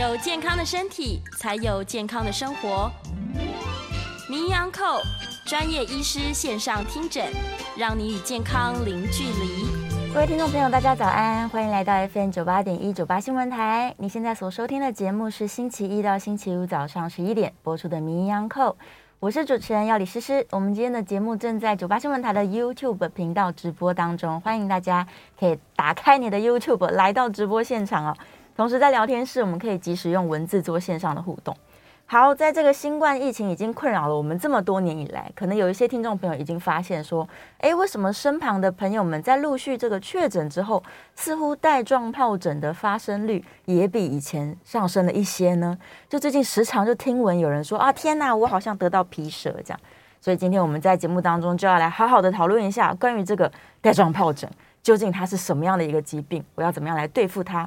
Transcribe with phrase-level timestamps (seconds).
[0.00, 2.90] 有健康的身体，才有健康的生活。
[4.30, 4.98] 名医昂寇
[5.44, 7.26] 专业医师线上听诊，
[7.76, 9.66] 让你与健康零距离。
[10.14, 13.94] 各位听众朋友，大家早安，欢迎来到 FM 九八点一九八新闻台。
[13.98, 18.78] 你现在所收听的节目是星期一到星期五早上十一点播出的名医昂寇。
[19.18, 25.06] 我是主持人要李诗诗，我们今天的节目正在九八新闻台的 YouTube 频道直播当中，欢迎大家
[25.38, 28.16] 可以打开你的 YouTube 来到直播现场哦。
[28.56, 31.56] 同时在聊天室，我们可以及时用文字做线上的互动。
[32.06, 40.82] 好，在这个新冠疫情已经困扰了我们这么多年以来，可能有一些听众朋友已经发现说，哎，为什么身旁的朋友们在陆续这个确诊之后，
[41.14, 45.78] 似乎带状疱疹的发生率也比以前上升了一些呢？
[46.08, 49.78] 就最近时常就听闻有人说啊，天哪，我好像得到皮蛇这样。
[50.20, 54.50] 所以今天我们在节目当中就要来好好的讨论一下关于这个带状疱疹
[54.82, 57.66] 究竟它是什么样的一个疾病，我要怎么样来对付它？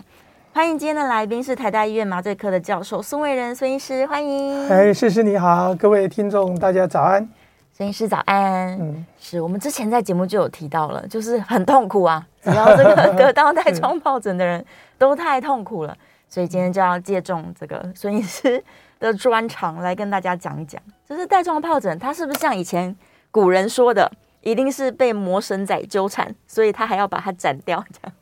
[0.55, 4.69] 欢迎今天的来宾是台大医院麻醉科的教授孙伟仁孙医师，欢迎。
[4.69, 7.27] 哎，诗诗你好，各位听众大家早安。
[7.75, 8.79] 孙医师早安。
[8.79, 14.63] 嗯，是我们之前在节目就有提到了，就是很痛苦啊， 只要这个得到带状疱疹的人
[14.99, 15.97] 都太痛苦了，
[16.29, 18.63] 所以今天就要借重这个孙医师
[18.99, 22.95] 的专长来跟大家讲一讲，就是带状疱疹它是不是像以前
[23.31, 24.09] 古人说的，
[24.41, 28.13] 一定是被魔神仔纠缠，所以他还要把它斩掉这样。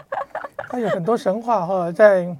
[0.72, 2.36] 它有很多神话哈，在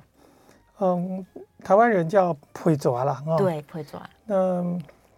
[0.78, 1.26] 嗯，
[1.64, 4.00] 台湾人叫皮蛇啦，哦，对，皮蛇。
[4.24, 4.64] 那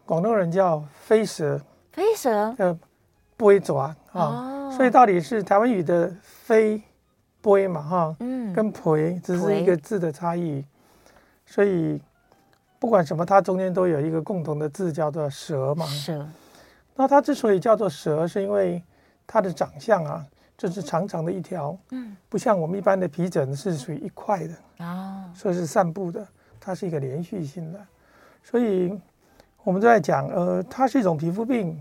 [0.07, 1.61] 广东人叫飞蛇，
[1.93, 2.75] 飞蛇，呃，
[3.37, 6.83] 皮蛇啊，哦，所以到底是台湾语的飞
[7.43, 8.81] 皮嘛，哈，嗯，跟皮
[9.23, 10.65] 只是一个字的差异，
[11.47, 12.01] 所以
[12.79, 16.27] 不管什么，它中间都有一个共同的字叫做蛇嘛，蛇。
[16.95, 18.83] 那它之所以叫做蛇，是因为
[19.27, 20.27] 它的长相啊。
[20.63, 26.25] 这是长长的一条，嗯，不像我们一般的皮疹是属于一块的啊，所以是散布的，
[26.61, 27.85] 它是一个连续性的，
[28.45, 28.97] 所以
[29.65, 31.77] 我们都在讲，呃，它是一种皮肤病。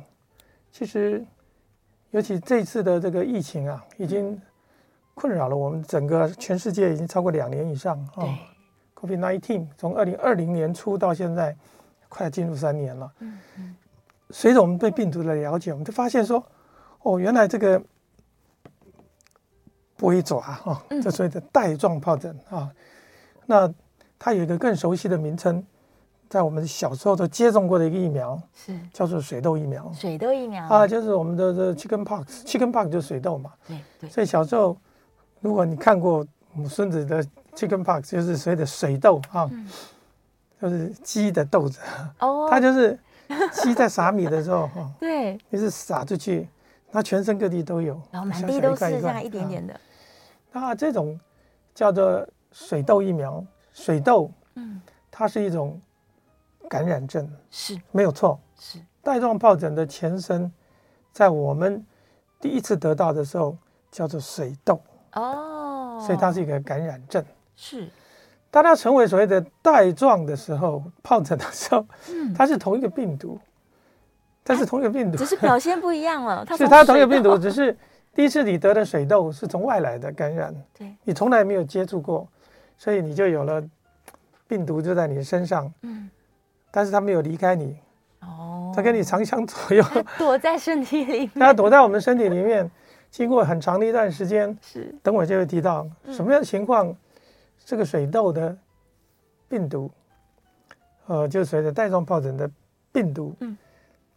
[0.72, 1.23] 其实，
[2.09, 4.41] 尤其这次的这个疫情啊，已经
[5.13, 8.28] 困扰了我们整个全世界已经超过两年以上啊。
[8.95, 11.55] COVID-19 从二零二零年初到现在，
[12.09, 13.11] 快要进入三年了。
[13.19, 13.75] 嗯嗯，
[14.31, 16.44] 随着我们对病毒的了解，我们就发现说，
[17.03, 17.79] 哦，原来这个。
[20.09, 22.69] 皮蛇啊，哈，这所谓的带状疱疹啊，
[23.45, 23.72] 那
[24.17, 25.63] 它有一个更熟悉的名称，
[26.29, 29.91] 在我们小时候都接种过的一个疫苗，是叫做水痘疫苗。
[29.94, 33.51] 水痘疫苗啊，就是我们的这 chicken pox，chicken pox 就是水痘嘛。
[33.67, 34.09] 对对。
[34.09, 34.78] 所以小时候，
[35.41, 37.23] 如果你看过我们孙子的
[37.56, 39.50] chicken pox，就是所谓的水痘啊，
[40.61, 41.79] 就是鸡的豆子。
[42.19, 42.47] 哦。
[42.51, 42.97] 它就是
[43.51, 46.47] 鸡在撒米的时候，哈，对，就是撒出去，
[46.91, 49.79] 它全身各地都有，然后满地都是这样一点点的。
[50.51, 51.19] 那这种
[51.73, 55.79] 叫做水痘疫苗，水痘，嗯，它是一种
[56.69, 57.79] 感染症，是。
[57.91, 58.79] 没有错，是。
[59.01, 60.51] 带状疱疹的前身，
[61.13, 61.84] 在我们
[62.40, 63.57] 第一次得到的时候
[63.90, 64.81] 叫做水痘，
[65.13, 67.23] 哦，所以它是一个感染症，
[67.56, 67.88] 是。
[68.51, 73.40] 当它成为所谓的带状的时候，疱疹的时候，嗯，它是同一个病毒，
[74.44, 77.78] 它是同一个病毒，只是表现不一样了，它 是它同一个病毒，只是。
[78.13, 82.27] 第一次你得的水痘是从外来的感染，对，你从来没有接触过，
[82.77, 83.63] 所以你就有了
[84.47, 86.09] 病毒就在你身上，嗯，
[86.69, 87.77] 但是它没有离开你，
[88.19, 89.83] 哦，它跟你长相左右，
[90.19, 92.69] 躲在身体里面，它躲在我们身体里面，
[93.09, 96.93] 经过很长的一段时间，是，等会就会提到什么样的情况，
[97.63, 98.57] 这个水痘的
[99.47, 99.89] 病毒，
[101.07, 102.51] 呃，就随着带状疱疹的
[102.91, 103.57] 病毒，嗯，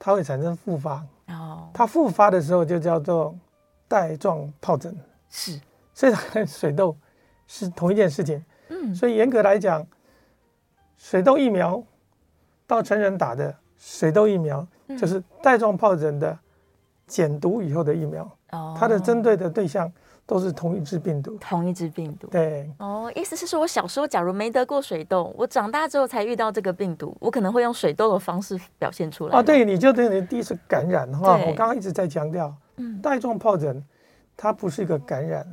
[0.00, 3.32] 它会产生复发，哦，它复发的时候就叫做。
[3.86, 4.96] 带状疱疹
[5.28, 5.60] 是，
[5.92, 6.96] 所以它跟水痘
[7.46, 8.42] 是同一件事情。
[8.68, 9.86] 嗯，所以严格来讲，
[10.96, 11.82] 水痘疫苗
[12.66, 14.66] 到成人打的水痘疫苗，
[14.98, 16.36] 就是带状疱疹的
[17.06, 18.24] 减毒以后的疫苗。
[18.52, 19.92] 哦，它的针对的对象
[20.24, 22.26] 都是同一支病毒，同一支病毒。
[22.28, 22.70] 对。
[22.78, 29.38] 哦，意思是说我小时候假如没得过水痘，我长大之后才遇到这个病毒，我可能会用水痘的方式表现出来。
[29.38, 31.36] 哦，对，你就等于第一次感染哈。
[31.36, 32.54] 我刚刚一直在强调。
[32.76, 33.82] 嗯，带状疱疹，
[34.36, 35.46] 它不是一个感染，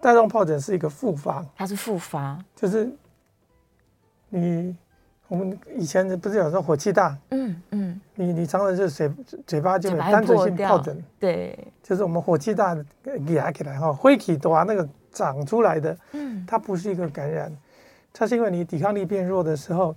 [0.00, 2.90] 带状疱疹是一个复发，它是复发，就是
[4.28, 4.74] 你
[5.28, 9.12] 我们以前不是有说火气大，嗯嗯，你你常常是嘴
[9.46, 12.74] 嘴巴就有单纯性疱疹，对，就是我们火气大
[13.34, 17.52] 压起来哈，火气大那个长出来的，嗯，它不是一个感染，
[18.12, 19.94] 它是因为你抵抗力变弱的时候，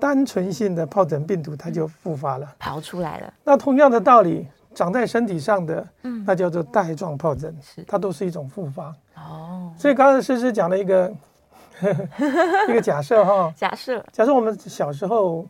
[0.00, 3.32] 单纯性的疱疹病毒它就复发了，跑出来了。
[3.44, 4.48] 那同样的道理。
[4.74, 7.82] 长在身体上的，嗯，那叫做带状疱疹，是。
[7.84, 8.94] 它都是一种复发。
[9.16, 11.12] 哦，所以刚才诗诗讲了一个
[12.68, 14.04] 一个假设哈，假设。
[14.12, 15.46] 假设我们小时候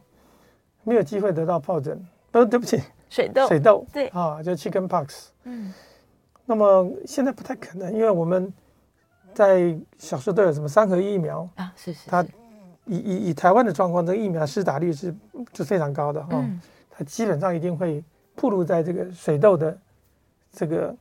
[0.82, 2.00] 没有机会得到疱疹，
[2.30, 4.08] 不，对不起，水痘，水痘，对。
[4.08, 5.72] 啊，就 chicken pox，嗯，
[6.44, 8.52] 那么现在不太可能，因为我们
[9.32, 11.48] 在小时候都有什么三合一疫苗。
[11.56, 12.22] 啊，是是，它
[12.86, 15.14] 以以以台湾的状况，这个疫苗施打率是
[15.54, 16.60] 是非常高的哈，嗯，
[16.90, 19.78] 它基本上一定会暴露在这个水痘的
[20.52, 20.94] 这个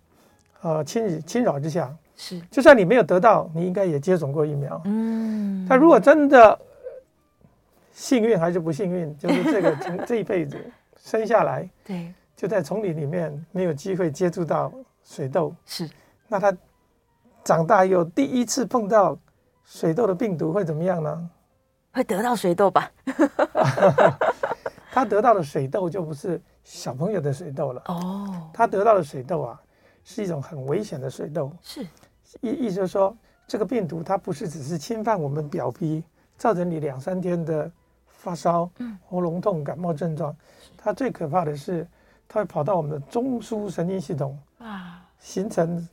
[0.62, 1.94] 呃侵扰侵扰之下。
[2.16, 4.80] 是，就算你没有得到，你应该也接种过疫苗。
[4.86, 6.58] 嗯，他如果真的
[7.92, 10.56] 幸运还是不幸运，就是这个从 这一辈子
[10.96, 14.72] 生下来，对，就在丛林里面没有机会接触到
[15.04, 15.56] 水痘。
[15.66, 15.90] 是，
[16.28, 16.56] 那他
[17.44, 19.18] 长大以后第一次碰到
[19.66, 21.30] 水痘的病毒会怎么样呢？
[21.94, 22.92] 会得到水痘吧？
[24.94, 27.82] 他得到的水痘就不是小朋友的水痘了。
[27.88, 29.60] 哦，他得到的水痘啊。
[30.06, 31.82] 是一种很危险的水痘，是。
[32.42, 33.16] 意意思就是说，
[33.48, 36.04] 这个病毒它不是只是侵犯我们表皮，
[36.38, 37.72] 造成你两三天的
[38.10, 38.70] 发烧、
[39.08, 40.36] 喉咙痛、感冒症状，
[40.76, 41.88] 它最可怕的是，
[42.28, 45.88] 它会跑到我们的中枢神经系统，啊，形成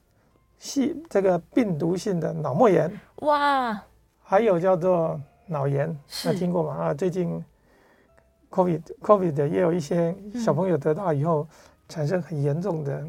[0.59, 3.81] 细这个病毒性的脑膜炎，哇，
[4.25, 6.75] 还有叫做脑炎，那听过吗？
[6.75, 7.41] 啊，最近
[8.51, 11.47] COVID COVID 也有一些小朋友得到以后
[11.89, 13.05] 产生很严重的。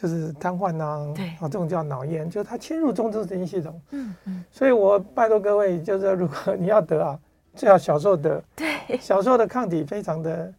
[0.00, 3.80] 就是瘫痪呐，对啊，这种叫脑炎，就是它侵入中枢神经系统。
[3.90, 7.18] 嗯嗯，所以我拜托各位，就是如果你要得啊，
[7.56, 8.40] 最好小时候得。
[8.54, 10.54] 对，小时候的抗体非常的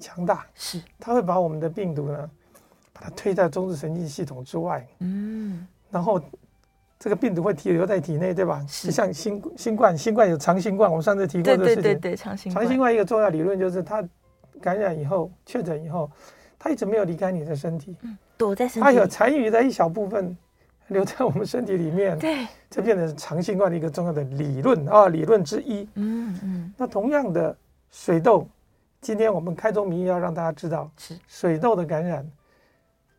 [0.00, 2.30] 强大，是，它会把我们的病毒呢，
[2.92, 4.84] 把它推在中枢神经系统之外。
[4.98, 6.20] 嗯，然后
[6.98, 8.64] 这个病毒会停留在体内，对吧？
[8.68, 11.82] 是，就像新新冠，新冠有长新冠，我们上次提过这个事情。
[11.82, 12.64] 对对对对，长新冠。
[12.64, 14.02] 长新冠一个重要理论就是，它
[14.60, 16.10] 感染以后确诊以后，
[16.58, 17.96] 它一直没有离开你的身体。
[18.02, 18.16] 嗯。
[18.36, 20.36] 躲在身体，它有残余的一小部分
[20.88, 25.88] 留在我们身体里面，对，这变成长新冠的一个重要的理论啊，理论之一。
[25.94, 26.74] 嗯嗯。
[26.76, 27.56] 那同样的
[27.90, 28.48] 水痘，
[29.00, 32.28] 今天我们开宗明义要让大家知道，是水痘的感染，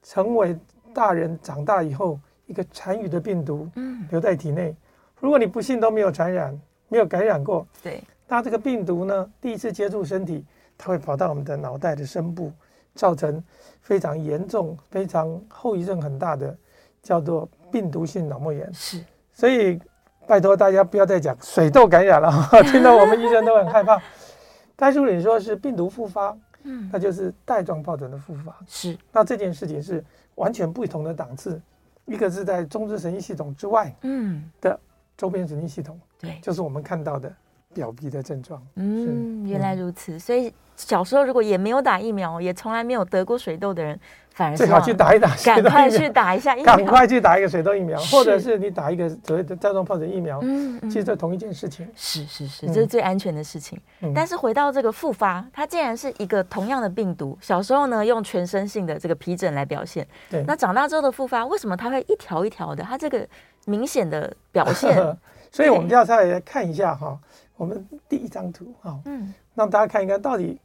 [0.04, 0.58] 成为
[0.94, 4.76] 大人长大以后一个残余的病毒，嗯，留在体内。
[5.20, 10.46] 如果你不幸都没有传染，没有感染过，对，那这个病毒呢，第一次接触身体，
[10.78, 12.52] 它会跑到我们的脑袋的深部。
[12.96, 13.44] 造成
[13.82, 16.58] 非常严重、非常后遗症很大的，
[17.04, 18.74] 叫做病毒性脑膜炎。
[18.74, 19.04] 是，
[19.34, 19.78] 所以
[20.26, 22.32] 拜托大家不要再讲水痘感染了，
[22.72, 24.02] 听到我们医生都很害怕。
[24.78, 28.56] 但是你说是病毒复发，嗯，那就是带状疱疹的复发。
[28.66, 30.02] 是，那这件事情是
[30.36, 31.62] 完全不同的档次，
[32.06, 34.80] 一个是在中枢神经系统之外，嗯，的
[35.18, 37.34] 周边神经系统，对，就是我们看到的
[37.74, 38.62] 表皮的症状。
[38.76, 40.54] 嗯，原来如此，所以。
[40.76, 43.98] 小时候如果也没有打疫苗，也从来没有得过水痘的人，
[44.32, 53.80] 反而最好 去打一打，赶快去打一下疫苗，赶快去打一个水痘疫苗， 或者是你打一个所谓的带状疱疹疫苗，嗯，其实这同一件事情，是是是，这是最安全的事情。
[54.14, 62.84] 但是回到这个复发，它竟然是一个同样的病毒，小时候呢用全身性的这个皮疹来表现，对，那长大之后的复发，为什么它会一条一条的？
[62.84, 63.26] 它这个
[63.66, 64.94] 明显的表现，
[65.50, 67.18] 所以我们就要再来看一下哈，
[67.56, 70.60] 我们第一张图哈，嗯，让大家看一看到底。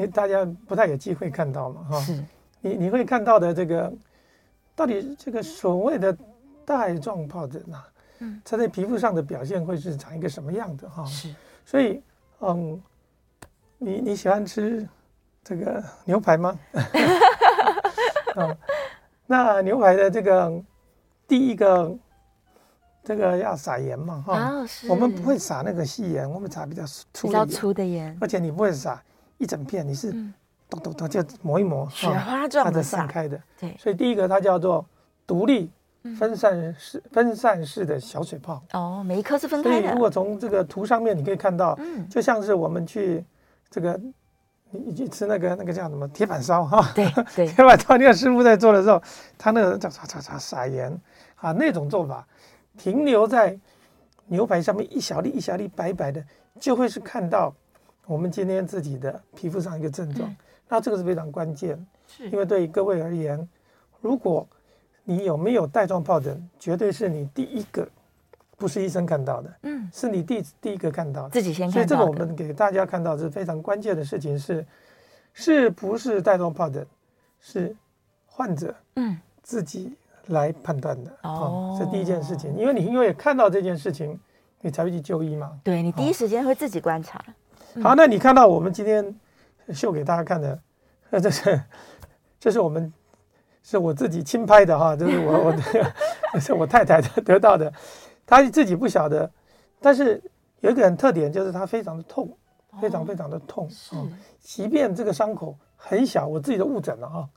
[0.00, 2.06] 你大家不太有机会看到嘛，哈，
[2.60, 3.92] 你你会看到的这个，
[4.74, 6.16] 到底这个所谓的
[6.64, 7.88] 带状疱疹啊，
[8.20, 11.04] 嗯，它在皮肤上的表现会是长一个什么样的哈？
[11.04, 12.02] 是，所以，
[12.40, 12.82] 嗯，
[13.78, 14.88] 你你喜欢吃
[15.44, 16.58] 这个牛排吗？
[18.36, 18.56] 嗯，
[19.26, 20.62] 那牛排的这个
[21.26, 21.96] 第一个，
[23.02, 24.52] 这个要撒盐嘛，哈，
[24.88, 29.02] 我们不会撒那个细盐，我们撒比较粗比较粗的盐，而且你不会撒。
[29.40, 30.12] 一整片，你是
[30.68, 33.40] 咚咚咚就磨一磨，雪花状它的散开的。
[33.58, 34.84] 对，所以第一个它叫做
[35.26, 35.70] 独立
[36.18, 38.62] 分散式分散式的小水泡。
[38.74, 39.80] 哦，每一颗是分开的。
[39.80, 43.24] 所以如果从这个图上面你可以看到，嗯，就像是我们去
[43.70, 43.98] 这个
[44.70, 46.92] 你你去吃那个那个叫什么铁板烧哈？
[46.94, 49.02] 对对，铁板烧 那个师傅在做的时候，
[49.38, 50.94] 他那个叫擦擦擦撒盐
[51.36, 52.28] 啊那种做法，
[52.76, 53.58] 停留在
[54.26, 56.22] 牛排上面一小粒一小粒白白的，
[56.60, 57.54] 就会是看到。
[58.10, 60.34] 我们今天自己的皮肤上一个症状，
[60.68, 62.28] 那这个是非常关键，是。
[62.28, 63.48] 因为对于各位而言，
[64.00, 64.44] 如果
[65.04, 67.88] 你有没有带状疱疹，绝对是你第一个，
[68.56, 71.72] 不是医生看到的，嗯，是你第第一个看到的，自己先看到。
[71.72, 74.66] 所以这个我们给大家看到是非常关键的事情是，
[75.32, 76.84] 是不是带状疱疹，
[77.38, 77.76] 是
[78.26, 79.16] 患者嗯。
[79.40, 79.94] 自己
[80.26, 84.18] 来判断的哦，是第一件事情，因为你因为看到这件事情，
[84.62, 87.24] 你才会去就医嘛，对，你第一时间会自己观察。
[87.82, 89.14] 好，那你看到我们今天
[89.72, 90.60] 秀给大家看的，
[91.10, 91.62] 呃， 这是
[92.40, 92.92] 这是我们
[93.62, 95.62] 是我自己亲拍的哈，这是我我的，
[96.34, 97.72] 这是我太太得到的，
[98.26, 99.30] 她自己不晓得，
[99.80, 100.20] 但是
[100.60, 102.36] 有一个很特点，就是他非常的痛，
[102.80, 104.08] 非常非常的痛啊、哦。
[104.40, 107.28] 即便这个伤口很小，我自己都误诊了啊，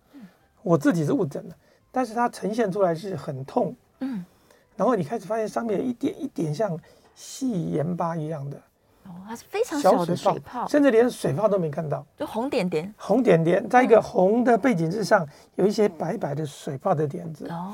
[0.63, 1.55] 我自己是误诊的，
[1.91, 3.75] 但是它呈现出来是很痛。
[3.99, 4.25] 嗯，
[4.75, 6.77] 然后你开始发现上面有一点一点像
[7.13, 8.59] 细盐巴一样的。
[9.05, 17.48] 哦，它是非常小的水泡，甚至连水泡都没看到，就红点点，红点点，在一个红的背景之上，有一些白白的水泡的点子。
[17.50, 17.74] 哦，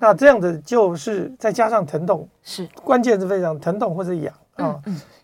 [0.00, 4.82] 那这样子就是再加上疼痛，是关键是非常疼痛或者痒啊，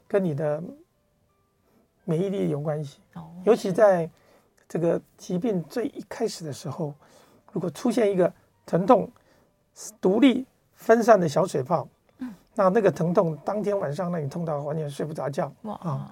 [0.08, 0.62] 跟你的
[2.04, 3.00] 免疫力有关系。
[3.14, 4.08] 哦，尤其在
[4.68, 6.92] 这个疾病最一开始的时候，
[7.52, 8.32] 如果出现一个
[8.66, 9.10] 疼痛
[10.00, 11.88] 独立分散的小水泡。
[12.54, 16.10] 那那个疼痛，当天晚上那你痛到完全睡不着觉哇啊，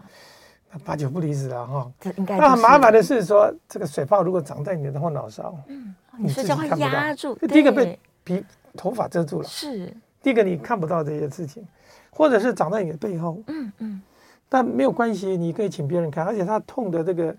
[0.70, 1.92] 那八九不离十了哈。
[2.00, 2.36] 这应该。
[2.38, 7.34] 那很麻烦的是说，这个水泡如果长在你的后脑勺，嗯，你睡觉会压住。
[7.36, 8.44] 第一个被皮
[8.76, 9.94] 头发遮住了，是。
[10.22, 11.66] 第一个你看不到这些事情，
[12.10, 14.02] 或者是长在你的背后，嗯嗯。
[14.48, 17.34] 但没有关系，你可以请别人看，而且它痛的这个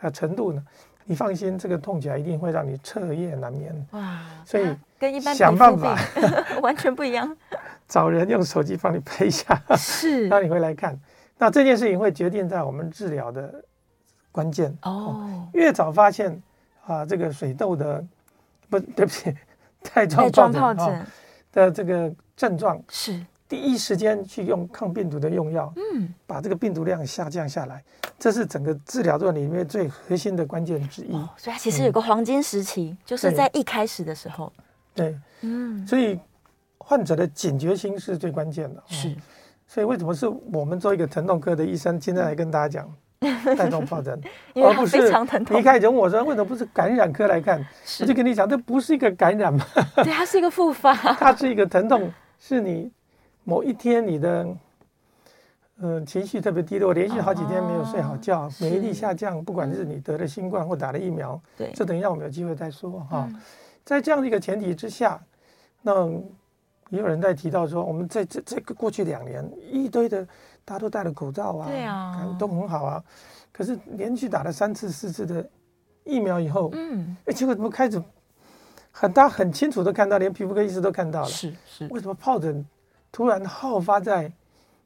[0.00, 0.62] 呃程度呢，
[1.04, 3.86] 你放心，这个痛起来一定会让你彻夜难眠。
[3.92, 5.96] 哇，所以跟一般想办法
[6.60, 7.36] 完全不一样。
[7.88, 10.98] 找人用手机帮你拍一下，是， 让你回来看。
[11.38, 13.64] 那这件事情会决定在我们治疗的
[14.30, 15.48] 关键哦，哦。
[15.54, 16.42] 越早发现
[16.84, 18.04] 啊，这个水痘的
[18.68, 19.34] 不 对不起，
[19.94, 21.06] 带状疱疹啊
[21.52, 27.82] 的这个症状是第一时间去用抗病毒的用药，嗯，把这个病毒量下降下来，
[28.18, 31.14] 这是整个治疗段里面最核心的关键之一。
[31.14, 34.52] 哦，所以它其实有个黄金时期，嗯，就是在一开始的时候。
[34.94, 36.18] 对，嗯，所以。
[36.88, 39.14] 患者的警觉心是最关键的，是，
[39.66, 42.90] 所以为什么是我们做一个疼痛科的医生，今天来跟大家讲
[43.54, 44.18] 带状疱疹，
[44.54, 44.96] 而不是
[45.50, 47.62] 离开人我说为什么不是感染科来看？
[48.00, 49.62] 我就跟你讲，这不是一个感染嘛，
[50.02, 52.90] 对，它是一个复发， 它是一个疼痛，是你
[53.44, 54.44] 某一天你的
[55.80, 63.28] 嗯、呃、情绪特别低落，连续好几天没有睡好觉，免疫力下降，不管是你得了新冠或打了疫苗，对，这等一下我们有机会再说哈。
[63.84, 65.20] 在这样的一个前提之下，
[65.82, 66.10] 那。
[66.90, 70.24] 也有人在提到说，我们在这这个过去两年，一堆的
[70.64, 73.02] 大家都戴了口罩啊，对啊，都很好啊。
[73.52, 75.44] 可是连续打了三次、四次的
[76.04, 78.02] 疫苗以后，嗯，哎，结果怎么开始
[78.90, 82.64] 很大很清楚的看到，连皮肤科医师都看到了，是是，为什么疱疹
[83.12, 84.30] 突然好发在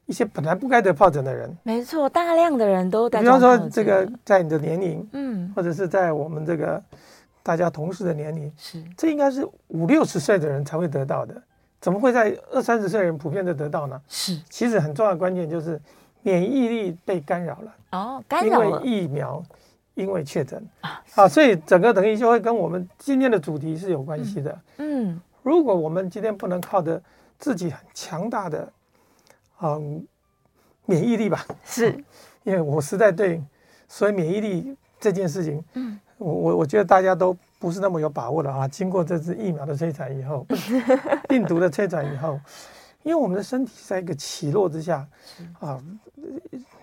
[0.07, 1.57] 一些本来不该得疱疹的人？
[1.63, 3.21] 没错，大量的人都戴。
[3.21, 6.83] 比方说，这个在你的年龄，嗯，或者是在我们这个
[7.43, 11.41] 大家同事的年龄，是这应该是五六十岁的人才会得到的。
[11.83, 14.01] 怎么会在二三十岁人普遍的得到呢？
[14.07, 15.79] 是，其实很重要的关键就是
[16.23, 17.75] 免疫力被干扰了。
[17.91, 18.67] 哦，干扰了。
[18.67, 19.43] 因为疫苗，
[19.95, 24.53] 因为确诊啊，啊，所以整个等于就会跟我们今天的主题是有关系的。
[24.77, 27.03] 嗯，嗯，如果我们今天不能靠着
[27.37, 28.73] 自己很强大的，
[29.61, 30.07] 嗯，
[30.87, 31.93] 免疫力吧，是，
[32.45, 33.43] 因为我实在对
[33.89, 37.37] 所以免疫力这件事情，嗯，我我我觉得大家都。
[37.63, 38.67] 不是那么有把握的啊！
[38.67, 40.45] 经过这次疫苗的摧残以后，
[41.31, 42.41] 病毒的摧残以后，
[43.05, 45.07] 因为我们的身体在一个起落之下
[45.61, 45.81] 啊，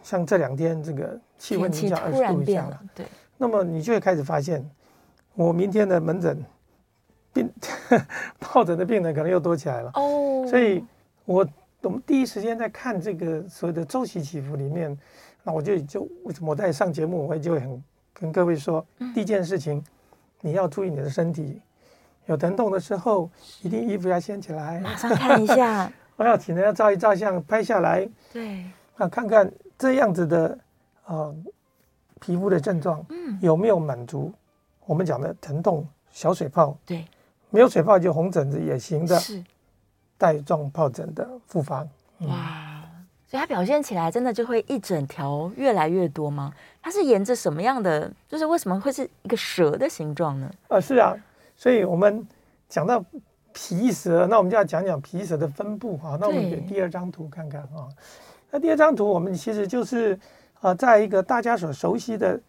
[0.01, 3.05] 像这两天这个气温零下二十度以下了，对，
[3.38, 4.65] 那么你就会开始发现，
[5.36, 6.41] 我明天的门诊
[7.33, 7.51] 病
[8.39, 10.48] 疱疹的病人可能又多起来了哦。
[10.48, 10.81] 所以
[11.25, 11.45] 我
[11.81, 14.98] 我们第一时间在看这个所谓的周期起伏里面，
[15.43, 17.83] 那我就就为什么我在上节目，我也就会很
[18.13, 19.83] 跟各位说，第一件事情。
[20.41, 21.62] 你要注意你的身体，
[22.25, 23.29] 有疼痛的时候，
[23.62, 25.91] 一定衣服要掀起来，马上看一下。
[26.15, 28.08] 我要请人家照一照相，拍下来。
[28.34, 28.65] 对，
[28.98, 30.58] 啊，看看这样子的，
[31.05, 31.36] 呃，
[32.19, 34.34] 皮肤的症状，嗯，有没有满足
[34.86, 36.77] 我们讲的疼痛小水泡？
[36.86, 37.05] 对，
[37.50, 39.41] 没有水泡就红疹子也行的，是
[40.17, 41.88] 带状疱疹的复发。
[42.19, 42.58] 嗯、哇。
[43.29, 46.51] 所以它表现起来真的就会一整条越来越多吗？
[46.81, 48.12] 它是沿着什么样的？
[48.27, 50.51] 就是为什么会是一个蛇的形状呢？
[50.69, 51.15] 呃，是啊，
[51.55, 52.27] 所以我们
[52.67, 53.05] 讲到
[53.53, 56.17] 皮蛇，那我们就要讲讲皮蛇的分布哈。
[56.19, 57.86] 那我们给第二张图看看啊。
[58.50, 60.19] 那第二张图我们其实就是
[60.62, 62.39] 啊，在一个大家所熟悉的，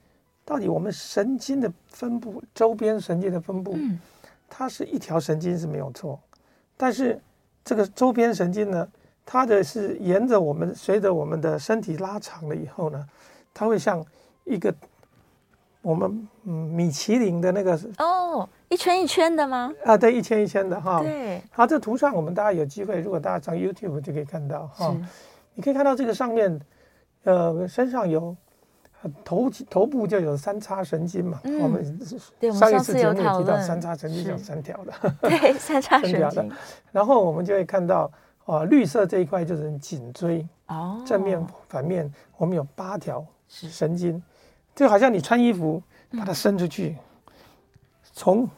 [0.47, 4.01] 到底我们神经的分布，周边神经的分布，嗯，
[4.49, 6.19] 它是一条神经是没有错，
[6.79, 7.21] 但是
[7.63, 8.89] 这个周边神经呢？
[9.33, 13.07] 它的是沿着我们，随着我们的身体拉长了以后呢，
[13.55, 14.05] 它会像
[14.43, 14.75] 一个
[15.83, 19.73] 我们嗯米其林的那个哦，一圈一圈的吗？
[19.85, 21.01] 啊，对，一圈一圈的哈。
[21.01, 21.41] 对。
[21.53, 24.97] 好，这图上我们大家有机会，如果大家上 YouTube 就可以看到哈。
[25.55, 26.61] 你可以看到这个上面，
[27.23, 28.37] 呃，身上有
[29.25, 31.39] 头头部就有三叉神经嘛。
[31.45, 31.61] 嗯。
[31.61, 31.85] 我们
[32.53, 34.93] 上一次节目提到三叉神经有三条的。
[35.23, 36.51] 对，三叉神经。
[36.91, 38.11] 然后我们就会看到。
[38.47, 44.21] 啊，绿色这一块就是颈椎哦，正面反面我们有八条神经，
[44.75, 45.81] 就好像你穿衣服
[46.19, 46.97] 把它伸出去，
[48.13, 48.49] 从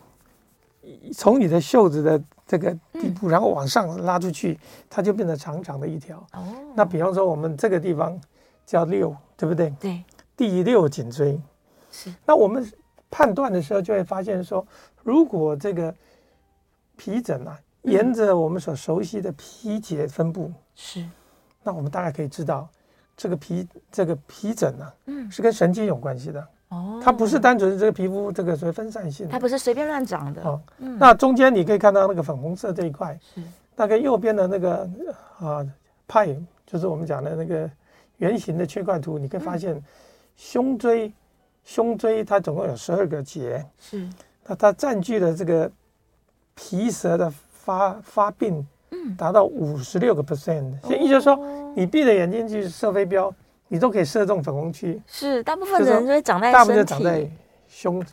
[1.13, 4.59] 从你的袖子的这个底部，然后往上拉出去，
[4.89, 6.17] 它就变成长长的一条。
[6.33, 6.43] 哦，
[6.75, 8.19] 那比方说我们这个地方
[8.65, 9.69] 叫六，对不对？
[9.79, 10.03] 对，
[10.37, 11.39] 第六颈椎
[11.91, 12.15] 是。
[12.25, 12.67] 那我们
[13.11, 14.67] 判断的时候就会发现说，
[15.03, 15.95] 如果这个
[16.97, 17.59] 皮疹啊。
[17.83, 21.05] 沿着我们所熟悉的皮节分布是，
[21.65, 22.69] 那我们大概可以知道，
[23.17, 26.49] 这个皮这个皮疹呢，嗯，是跟神经有关系的。
[26.69, 27.01] 哦。
[27.03, 30.43] 它不是单纯这个皮肤这个所谓分散性的，它不是随便乱长的。
[30.43, 30.61] 哦。
[30.79, 33.43] 那中间你可以看到那个粉红色这一块，是。
[33.75, 34.89] 大概右边的那个
[35.41, 35.67] 啊
[36.07, 36.29] 派，
[36.65, 37.69] 就是我们讲的那个
[38.19, 39.83] 圆形的缺块图，你可以发现
[40.37, 41.13] 胸椎
[41.65, 44.09] 胸椎它总共有十二个节，是，
[44.47, 45.69] 那它占据了这个
[46.55, 47.33] 皮舌的。
[47.65, 51.37] 发发病，嗯，达到五十六个 percent，所以也就是说，
[51.77, 53.33] 你闭着眼睛去射飞镖，
[53.69, 55.01] 你都可以射中粉红区。
[55.07, 57.31] 是，大部分人都会长在大部分就长在
[57.69, 58.05] 胸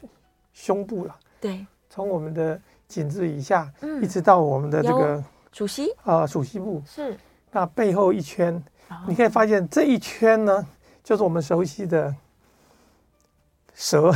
[0.53, 1.15] 胸部了。
[1.41, 3.67] 对，从我们的颈子以下，
[4.01, 6.81] 一直到我们的这个鼠蹊啊，主席部。
[6.85, 7.17] 是，
[7.51, 8.63] 那背后一圈，
[9.07, 10.67] 你可以发现这一圈呢，
[11.03, 12.13] 就是我们熟悉的
[13.73, 14.13] 蛇，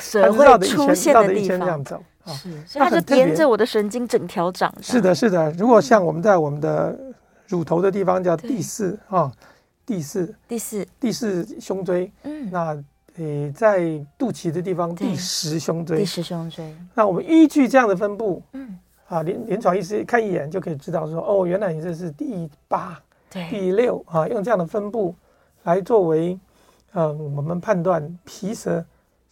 [0.00, 1.60] 蛇会出现的地方。
[1.60, 2.02] 这样走。
[2.34, 4.72] 是，所以它就沿着我的神经整条长。
[4.82, 5.50] 是的，是的。
[5.52, 6.98] 如果像我们在我们的
[7.48, 9.30] 乳头的地方叫第四啊，
[9.84, 12.10] 第四，第四，第四胸椎。
[12.24, 12.84] 嗯，那
[13.16, 15.98] 诶，在肚脐的地方第十胸椎。
[15.98, 16.74] 第十胸椎。
[16.94, 18.78] 那我们依据这样的分布，嗯，
[19.08, 25.14] 啊，临临床医师看一眼就可以知道说，哦，原来你这是第八，对，第六啊，用这样的分布
[25.62, 26.38] 来作为，
[26.94, 28.84] 嗯，我们判断皮舌。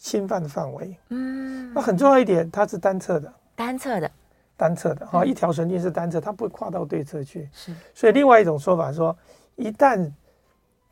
[0.04, 4.10] 侵犯的范围，嗯，那很重要一点，它是单侧的，单侧的，
[4.54, 7.48] 单侧的哈，嗯、一条神经是单侧，它不会跨到对侧去。
[7.54, 9.16] 是，所以另外一种说法说，
[9.56, 10.12] 一旦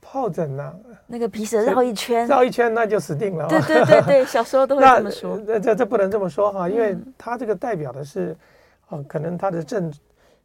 [0.03, 0.75] 疱疹呢、啊，
[1.07, 3.47] 那个皮舌绕一圈，绕一圈那就死定了。
[3.49, 5.39] 对对对对， 小时候都会这么说。
[5.47, 8.35] 那这这不能这么说哈，因为它这个代表的是，
[8.89, 9.93] 哦、呃，可能它的症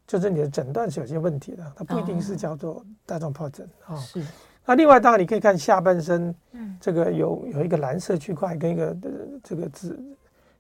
[0.06, 3.96] 就是你的诊断是有些问题的，它不一定是叫做带状疱疹啊。
[3.96, 4.22] 哦、是。
[4.68, 9.10] 那另外，当然你可以看下半身，嗯，这个有有一个蓝色区块跟一个呃
[9.42, 9.98] 这个紫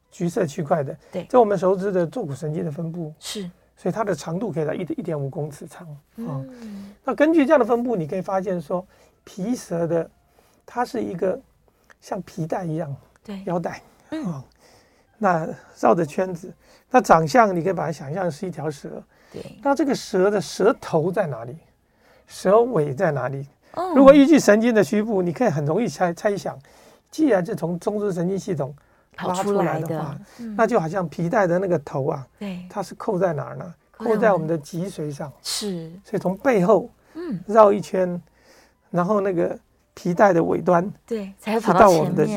[0.10, 3.42] 橘色区块的，对，这我们熟知的坐骨神经的分布是，
[3.76, 6.00] 所以它的长度可以到一一点五公尺长啊。
[6.16, 8.88] 嗯，那根据这样的分布，你可以发现说，
[9.26, 10.10] 皮蛇的
[10.66, 11.38] 它是一个
[12.00, 14.42] 像皮带一样，对，腰带，嗯，
[15.18, 15.50] 那
[15.82, 16.50] 绕着圈子，
[16.90, 21.58] 那长相你可以把它想象是一条蛇，对，那这个蛇的蛇头在哪里？
[22.26, 23.46] 蛇尾在哪里？
[23.96, 26.58] 如果依据神经的虚部，你可以很容易猜猜想，
[27.12, 28.76] 既然是从中枢神经系统
[29.18, 30.18] 拉出来的话，
[30.56, 33.74] 那就好像皮带的那个头啊，对，它是扣在哪儿呢？
[33.92, 38.22] 扣在我们的脊髓上，是，所以从背后，嗯，绕一圈，
[38.90, 39.58] 然后那个
[39.94, 42.28] 皮带的尾端，对，才会到我们的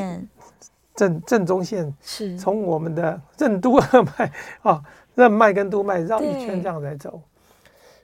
[0.95, 4.83] 正正中线，是，从我们的任督二脉啊，
[5.15, 7.21] 任脉跟督脉绕一圈这样来走，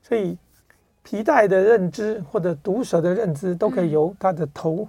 [0.02, 0.38] 所以。
[1.10, 4.86] 皮带的认知或者毒蛇的认知都可以由它的头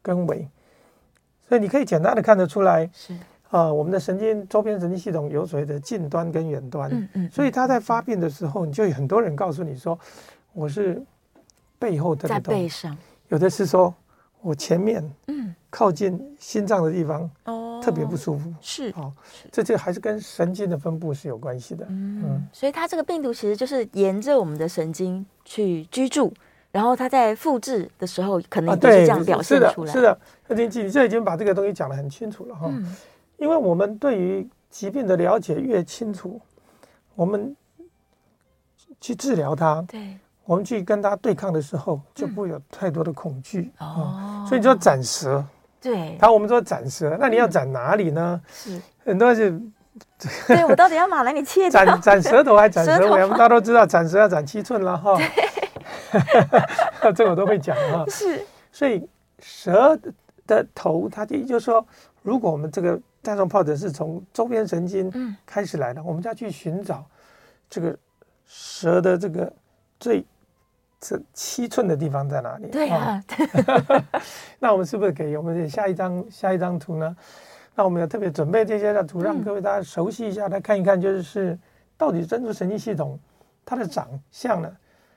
[0.00, 0.50] 跟尾，嗯、
[1.46, 3.12] 所以你可以简单的看得出来，是。
[3.50, 9.98] 啊、呃，我们的神经周边神经系统有所谓的近端跟远端，嗯嗯，所以它在发病的时候，你就有很多人告诉你说，
[10.54, 11.02] 我是
[11.78, 12.96] 背后的在背上，
[13.28, 13.94] 有的是说
[14.40, 17.67] 我前面，嗯，靠近心脏的地方，哦。
[17.88, 19.10] 特别不舒服，是哦，
[19.50, 21.86] 这就还是跟神经的分布是有关系的。
[21.88, 26.30] 嗯，嗯，所以它这个病毒其实就是沿着我们的神经去居住，
[26.70, 29.90] 然后它在复制的时候可能也是这样表现出来。
[29.90, 32.66] 啊、是的，是的，你这已经把这个东西讲得很清楚了哈。
[32.68, 32.94] 嗯、
[33.38, 36.38] 因为我们对于疾病的了解越清楚，
[37.14, 37.56] 我们
[39.00, 44.44] 去治疗它，对，我们去跟它对抗的时候就不会有太多的恐惧、嗯、哦。
[44.46, 45.42] 所以你就要斩蛇。
[45.80, 48.40] 对，他我们说斩蛇，那你要斩哪里呢？
[48.52, 49.60] 是很多是，
[50.46, 53.22] 对我到底要把哪里切斩斩舌头还斩蛇尾？
[53.22, 55.16] 我们大家都知道斩蛇要斩七寸了哈。
[57.14, 58.04] 这个我都会讲哈。
[58.08, 59.98] 是，所以蛇
[60.46, 61.86] 的头，它就就是说，
[62.22, 67.04] 如果我们这个带状疱疹是从周边神经开始来的，我们就要去寻找
[67.70, 67.96] 这个
[68.46, 69.52] 蛇的这个
[70.00, 70.24] 最。
[71.00, 72.66] 这七寸的地方在哪里？
[72.68, 73.22] 对啊，
[74.58, 75.36] 那我们是不是可以？
[75.36, 77.16] 我们下一张下一张图呢？
[77.74, 81.56] 那我们要特别准备这些的图，让各位大家熟悉一下，来看一看，就是
[81.96, 83.16] 到底中枢神经系统
[83.64, 84.68] 它的长相呢，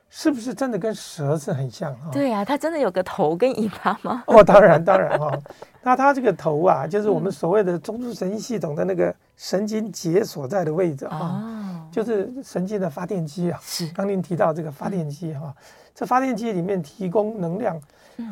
[0.10, 2.10] 是不是真的跟蛇是很像啊？
[2.12, 4.24] 对啊，它真的有个头跟尾巴吗？
[4.28, 5.36] 哦，当然当然哈。
[5.82, 11.81] 那它这个头啊，就是我们所谓的中枢神经系统的那个神经节所在的位置啊。
[11.92, 13.60] 就是神经的发电机啊。
[13.62, 15.54] 是，刚您提到这个发电机哈，
[15.94, 17.80] 这发电机里面提供能量，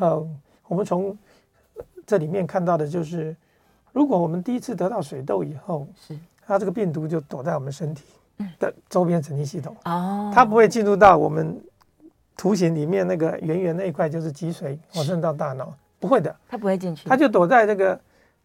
[0.00, 0.26] 呃，
[0.66, 1.16] 我们从
[2.06, 3.36] 这里面看到的就是，
[3.92, 8.04] 如果我们第一次得到水痘以后，是，它这个病毒就躲在我们身体
[8.58, 11.60] 的周边神经系统哦，它不会进入到我们
[12.36, 18.00] 图形里面那个圆圆那一块，就是脊髓，或者到大脑，不会的，它不会进去，它就躲在这个。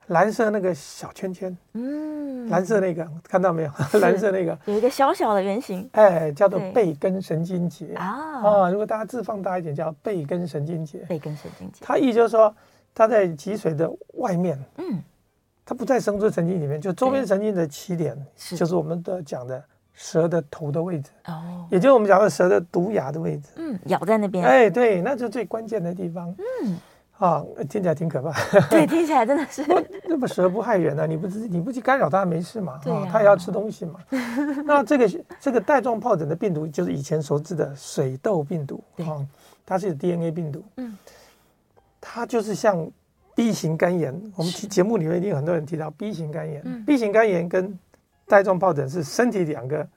[0.08, 3.72] 蓝色那个小圈圈，嗯，蓝色那个看到没有？
[4.00, 4.58] 蓝色那个。
[4.66, 7.94] 有一个小小的圆形，哎，叫做背根神经节。
[7.96, 8.42] 啊。
[8.44, 8.70] 啊！
[8.70, 11.00] 如果大家字放大一点，叫背根神经节。
[11.10, 12.54] 背根神经节，它意思就是说，
[12.94, 15.02] 它在脊髓的外面，嗯，
[15.66, 18.16] 它不在生殖神经里面，就周边神经的起点，
[18.56, 19.64] 就是我们的讲的
[19.94, 21.10] 蛇的头的位置。
[21.26, 26.30] 哦，也就是我们讲的蛇的毒牙的位置，嗯，咬在那边，哎，对，那就是最关键的地方，
[26.64, 26.78] 嗯。
[27.18, 28.32] 啊，听起来挺可怕。
[28.70, 29.64] 对，听起来真的是。
[30.08, 32.78] 那么蛇不害人啊，你不你不去干扰它没事嘛？
[32.84, 34.00] 对、啊，它也要吃东西嘛。
[34.66, 39.26] 那这个这个带状疱疹的病毒就是以前熟知的水痘病毒啊，
[39.66, 40.62] 它是 DNA 病毒。
[40.76, 40.98] 嗯。
[42.02, 42.86] 它就是像
[43.34, 46.62] B 型肝炎，我们节目里面一定有很多人提到 B 型肝炎。
[46.66, 47.80] 嗯、B 型肝炎跟
[48.28, 49.88] 带状疱疹是身体两个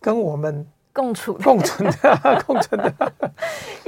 [0.00, 0.66] 跟我们。
[0.96, 3.12] 共处共存的， 共存的，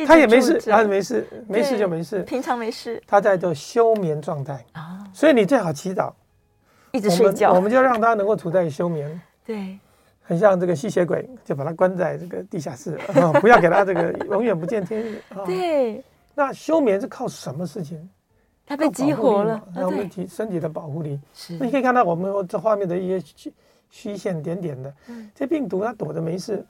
[0.06, 4.62] 他也没事，他没事，没事就没事，平常没事，他在做休眠状态。
[4.72, 6.12] 啊，所以你最好祈祷，
[6.92, 9.78] 一直睡觉，我们就让他能够处在休眠，对，
[10.20, 13.00] 很像这个吸血鬼，就把他关在这个地下室，
[13.40, 15.18] 不要给他这个永远不见天日。
[15.30, 15.46] 啊。
[15.46, 18.06] 对，那休眠是靠什么事情？
[18.66, 23.52] 他被激活了，然后我们体身体的保护力，是，那你可以看到我们这画面的一些虚
[23.88, 24.92] 虚线点点的，
[25.34, 26.62] 这病毒它躲着没事。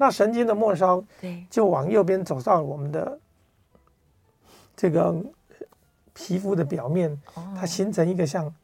[0.00, 1.04] 那神经的末梢，
[1.50, 3.18] 就往右边走到我们的
[4.76, 5.12] 这个
[6.14, 7.20] 皮肤的表面，
[7.56, 8.54] 它形成一个像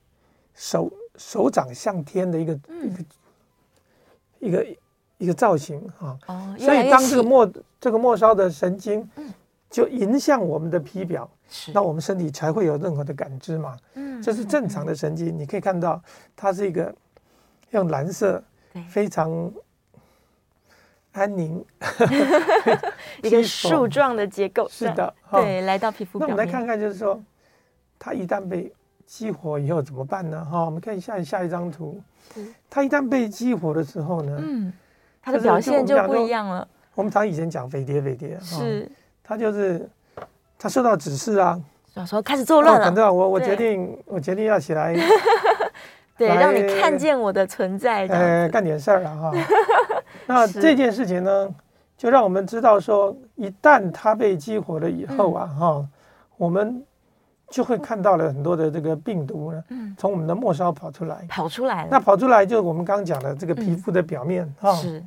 [0.55, 3.05] 手手掌向天的一个一个
[4.39, 4.77] 一个
[5.19, 6.17] 一个造型啊。
[6.57, 9.09] 所以当这个末这个末梢的神经
[9.69, 11.29] 就迎向我们的皮表，
[11.73, 13.77] 那我们身体才会有任何的感知嘛。
[14.23, 16.01] 这是正常的神经，你可以看到
[16.37, 16.95] 它是一个
[17.71, 18.41] 用蓝色
[18.89, 19.53] 非常。
[21.15, 21.65] 安宁，
[23.23, 26.19] 一个树状的结构，是的，对，来到皮肤。
[26.19, 27.23] 那我们来看看，就是说，
[27.99, 28.73] 它一旦被
[29.07, 30.45] 激活以后怎么办呢？
[30.45, 32.03] 哈，我们看下下一张图，
[32.69, 34.73] 它一旦被激活的时候呢，嗯，
[35.23, 36.67] 它的表现就不一样了。
[36.97, 38.91] 我们常以前讲飞碟，飞碟是，
[39.23, 39.89] 它就是
[40.59, 41.61] 它受到指示啊，
[41.95, 42.87] 小时候开始作乱了。
[42.87, 44.93] 等等，我我决定，我决定要起来。
[46.19, 48.07] 对，让你看见我的存在。
[48.07, 49.33] 呃，干点事儿了哈。
[50.27, 51.49] 那这件事情呢，
[51.97, 55.87] 就让我们知道说，一旦它被激活了以后啊，哈，
[56.37, 56.85] 我们
[57.51, 59.65] 就会看到了很多的这个病毒呢，
[59.97, 61.87] 从我们的末梢跑出来，跑出来。
[61.91, 65.03] 那跑出来就是我们刚刚讲的这个皮肤的表面哈，是，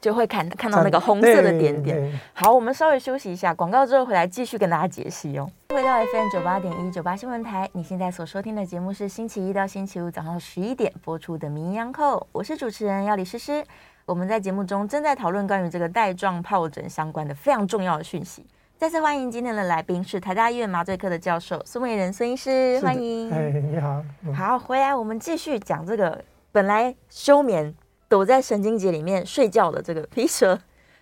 [0.00, 2.20] 就会看看到那个红色的点点。
[2.32, 5.48] 好，我们稍微休息一下，广告之后回来继续跟大家解析哦。
[5.68, 13.64] 回到 FM 九八点一九八新闻台，你现在所收听的节目是星期一到星期五早上十一点播出的《名医央叩》，我是主持人要李诗诗。
[14.06, 18.44] 我们在节目中正在讨论关于这个带状疱疹相关的非常重要的讯息。
[18.76, 23.32] 再次欢迎今天的来宾是台大医院麻醉科的教授孙维仁孙医师，欢迎。
[23.32, 24.04] 哎，你好。
[24.26, 27.74] 嗯、好，回来我们继续讲这个本来休眠
[28.06, 30.58] 躲在神经节里面睡觉的这个皮蛇，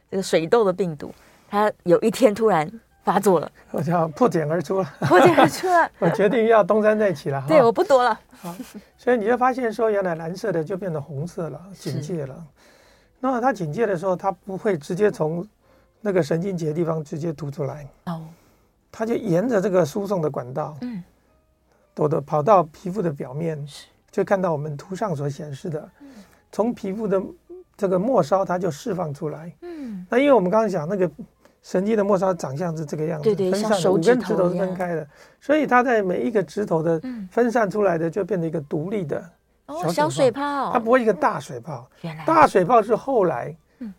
[0.09, 1.13] 这个水痘的病毒，
[1.51, 2.71] 它有一天突然。
[3.05, 5.91] 发作了，我叫破茧而出了，破茧而出了。
[5.99, 7.45] 我决定要东山再起了。
[7.51, 8.17] 对，我不躲了。
[8.31, 8.55] 好，
[8.97, 12.47] 所以你就发现说，原来蓝色的就变成红色了，警戒了。
[13.31, 15.47] 那它警戒的时候，它不会直接从
[16.01, 17.89] 那个神经节地方直接吐出来。
[18.07, 18.27] 哦。
[18.91, 21.03] 它就沿着这个输送的管道，嗯，
[21.95, 23.65] 躲的跑到皮肤的表面，
[24.11, 25.89] 就看到我们图上所显示的，
[26.51, 27.23] 从皮肤的
[27.77, 29.55] 这个末梢，它就释放出来。
[29.61, 30.05] 嗯。
[30.11, 31.11] 那因为我们刚刚讲那个。
[31.65, 35.09] 神经的末梢长相是这个样子，对对，分散的五根指头是分开的，
[35.41, 39.25] 所以它在每一个指头的分散出来的就变成一个独立的
[39.93, 41.89] 小水泡，它不会一个大水泡。
[42.03, 43.57] 原来大水泡是后来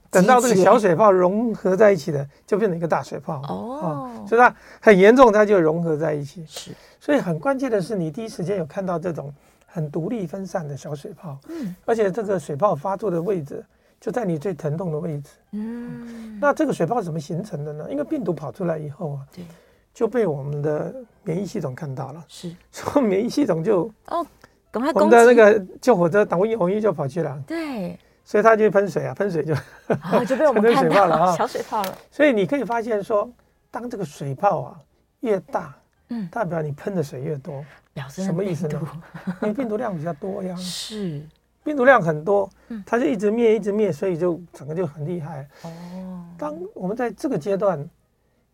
[0.10, 3.42] 等到这个小水泡融合在一起的，就变成一个大水泡。
[3.48, 6.46] 哦，所以它很严重，它就融合在一起。
[6.48, 9.34] 是，所以很关键的是，你第一时间有看到这种
[9.66, 13.64] 很独立分散的小水泡，嗯，而且这个水泡发作的位置。
[14.00, 15.30] 就在你最疼痛的位置。
[15.52, 17.88] 嗯，那这个水泡怎么形成的呢？
[17.90, 19.46] 因为病毒跑出来以后啊，对，
[19.94, 22.22] 就被我们的免疫系统看到了。
[22.28, 24.28] 是，所以免疫系统就哦，
[24.74, 27.40] 赶快我们的那个救火车，导一红衣就跑去了。
[27.46, 29.54] 对，所以他就喷水啊，喷水就
[30.12, 31.96] 哦，就被我们 看到了啊小水泡了。
[32.10, 33.32] 所以你可以发现说，
[33.70, 34.80] 当这个水泡啊
[35.20, 35.76] 越大，
[36.10, 38.82] 嗯，代表你喷的水越多，表示什么意思呢？
[39.44, 40.56] 因为病毒量比较多呀。
[40.58, 41.22] 是。
[41.64, 42.50] 病毒量很多，
[42.84, 45.48] 它就一直灭，一直灭，所以就整个就很厉害。
[45.62, 47.88] 哦，当我们在这个阶段，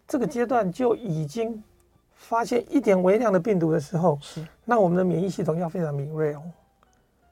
[0.05, 1.63] 这个阶段就已经
[2.19, 6.43] 发现一点微量的病毒的时候，是，那我们的免疫系统要非常敏锐哦，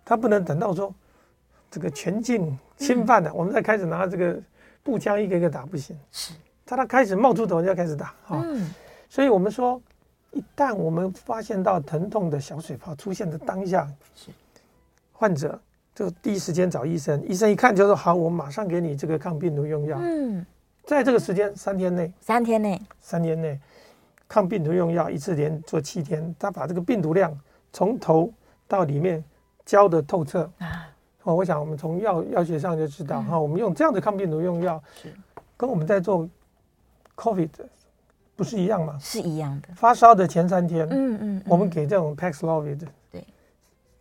[0.04, 0.92] 它不能等到说
[1.70, 4.40] 这个全境侵犯了，我们再开始拿这个
[4.82, 5.96] 步枪一个一个打不行。
[6.12, 6.34] 是，
[6.66, 8.42] 它它开始冒出头就要开始打啊。
[8.44, 8.74] 嗯，
[9.08, 9.80] 所以我们说，
[10.32, 14.32] 一旦我们发现到疼痛的小水泡出现的当下，是，
[15.14, 15.60] 患者。
[15.94, 19.98] 就第一时间找医生，医生一看就说好，我马上给你这个抗病毒用药。
[20.00, 20.46] 嗯，
[20.86, 23.60] 在这个时间三天内，三天内，三天内，
[24.28, 27.38] 抗病毒用药一次连做七天，他把这个病毒量
[27.72, 28.32] 从头
[28.68, 29.24] 到里面
[29.66, 30.90] 浇的透彻啊。
[31.24, 35.14] 哦，我想我们从药药学上就知道哈，我们用这样的抗病毒用药是
[35.58, 36.30] 跟我们在做
[37.16, 37.50] COVID
[38.36, 38.98] 不是一样吗？
[39.02, 39.68] 是一样的。
[39.76, 42.80] 发烧的前三天，嗯嗯，我们给这种 Paxlovid
[43.12, 43.26] 对。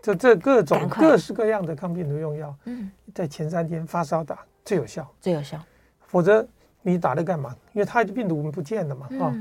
[0.00, 5.60] 这这各种各式各样的抗病毒用药，嗯，在前三天发烧打最有效，最有效。
[6.06, 6.46] 否则
[6.82, 7.56] 你打它干嘛？
[7.72, 9.34] 因为它的病毒不见了嘛，啊，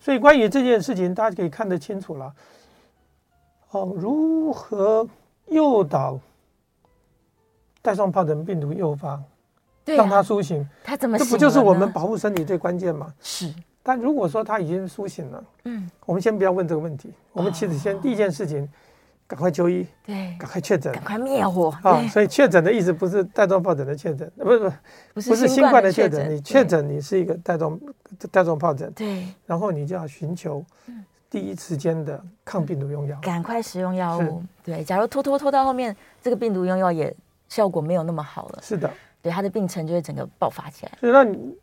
[0.00, 2.34] 所以关于这件事情，大家可以看得清楚了。
[3.70, 5.06] 哦，如何
[5.46, 6.18] 诱导
[7.82, 9.22] 带状疱疹病毒诱发，
[9.84, 10.66] 让它苏醒？
[10.82, 11.18] 它怎么？
[11.18, 13.12] 这不就是我们保护身体最关键吗？
[13.20, 13.54] 是。
[13.82, 18.68] 但如果说它已经苏醒了，嗯，我们先不要问这个问题，我们其实先第一件事情。
[19.30, 21.72] 赶快就医，对，赶快确诊，赶快灭火。
[21.84, 22.04] 啊！
[22.08, 24.58] 所以确诊的意思不是带状疱疹的确诊，不是
[25.14, 27.78] 不是不是新冠的确诊，你确诊你是一个带状
[28.32, 30.64] 带状疱疹，对，然后你就要寻求
[31.30, 34.42] 第一时间的抗病毒用药，赶快使用药物。
[34.64, 37.14] 对，假如拖拖拖到后面，这个病毒用药也
[37.48, 38.90] 效果没有那么好了，是的，
[39.22, 40.92] 对，他的病程就会整个爆发起来。
[40.98, 41.56] 所以那你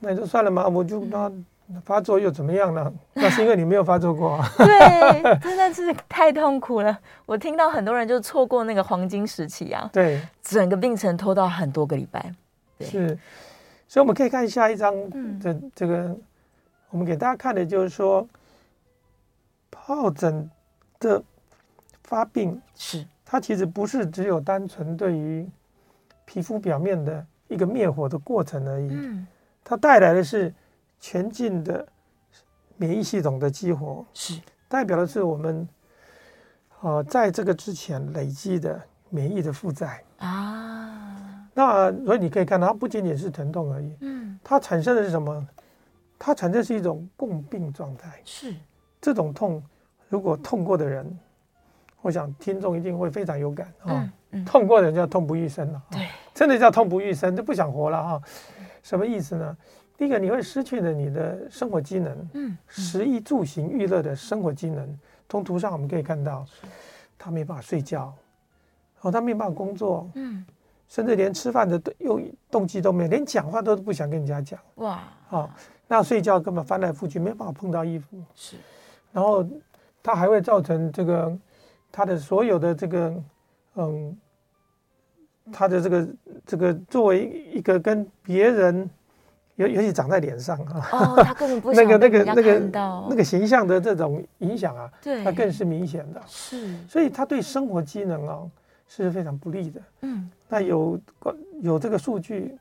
[0.00, 1.30] 那你就算了嘛，我就那。
[1.84, 2.92] 发作又怎么样呢？
[3.14, 4.48] 那是因为你没有发作过啊。
[4.56, 6.96] 对，真的是太痛苦了。
[7.24, 9.90] 我听到很多人就错过那个黄金时期啊。
[9.92, 12.32] 对，整个病程拖到很多个礼拜。
[12.80, 13.18] 是，
[13.88, 14.94] 所以我们可以看下一张
[15.40, 16.20] 的这个，嗯、
[16.90, 18.26] 我们给大家看的就是说，
[19.72, 20.48] 疱疹
[21.00, 21.20] 的
[22.04, 25.48] 发病是它其实不是只有单纯对于
[26.24, 28.88] 皮肤表面的一个灭火的过程而已。
[28.92, 29.26] 嗯，
[29.64, 30.54] 它带来的是。
[31.00, 31.86] 全境的
[32.76, 35.68] 免疫系统的激活，是代表的是我们，
[36.80, 41.48] 呃，在这个之前累积的免疫的负债啊。
[41.54, 45.46] 那所以你可以看到，它不仅仅是疼痛而已，嗯，它产生的是什么？
[46.18, 48.20] 它产生是一种共病状态。
[48.24, 48.54] 是
[49.00, 49.62] 这种痛，
[50.08, 51.18] 如果痛过的人，
[52.02, 53.86] 我想听众一定会非常有感啊。
[53.88, 58.20] 嗯嗯、痛过的人叫痛不欲生了，对，真的叫痛不欲生，就不想活了哈。
[58.82, 59.56] 什么意思呢？
[59.96, 64.98] 第一个，你会失去了你的生活机能，嗯，嗯食衣住行娱乐的生活机能。
[65.28, 66.44] 从图上我们可以看到，
[67.18, 68.14] 他没办法睡觉，
[69.00, 70.44] 哦，他没办法工作，嗯，
[70.86, 74.60] 甚至连吃饭的动动机都没有，连讲话都不想跟人家讲。
[74.76, 75.50] 哇，哦，
[75.88, 78.56] 那睡觉根本翻来覆去没办法碰到衣服，是。
[79.12, 79.44] 然后
[80.02, 81.34] 他还会造成这个
[81.90, 83.22] 他的所有的这个，
[83.76, 84.16] 嗯，
[85.50, 86.08] 他的这个
[86.44, 88.90] 这个作为一个跟别人。
[89.56, 96.22] 尤尤其长在脸上啊，哦，他根本不 想那个那个那个那个形象的这种影响啊，对，它更是明显的。
[96.26, 98.40] 是，所以他对生活机能啊
[98.86, 99.80] 是非常不利的。
[100.02, 101.00] 嗯，那有
[101.62, 102.56] 有这个数据，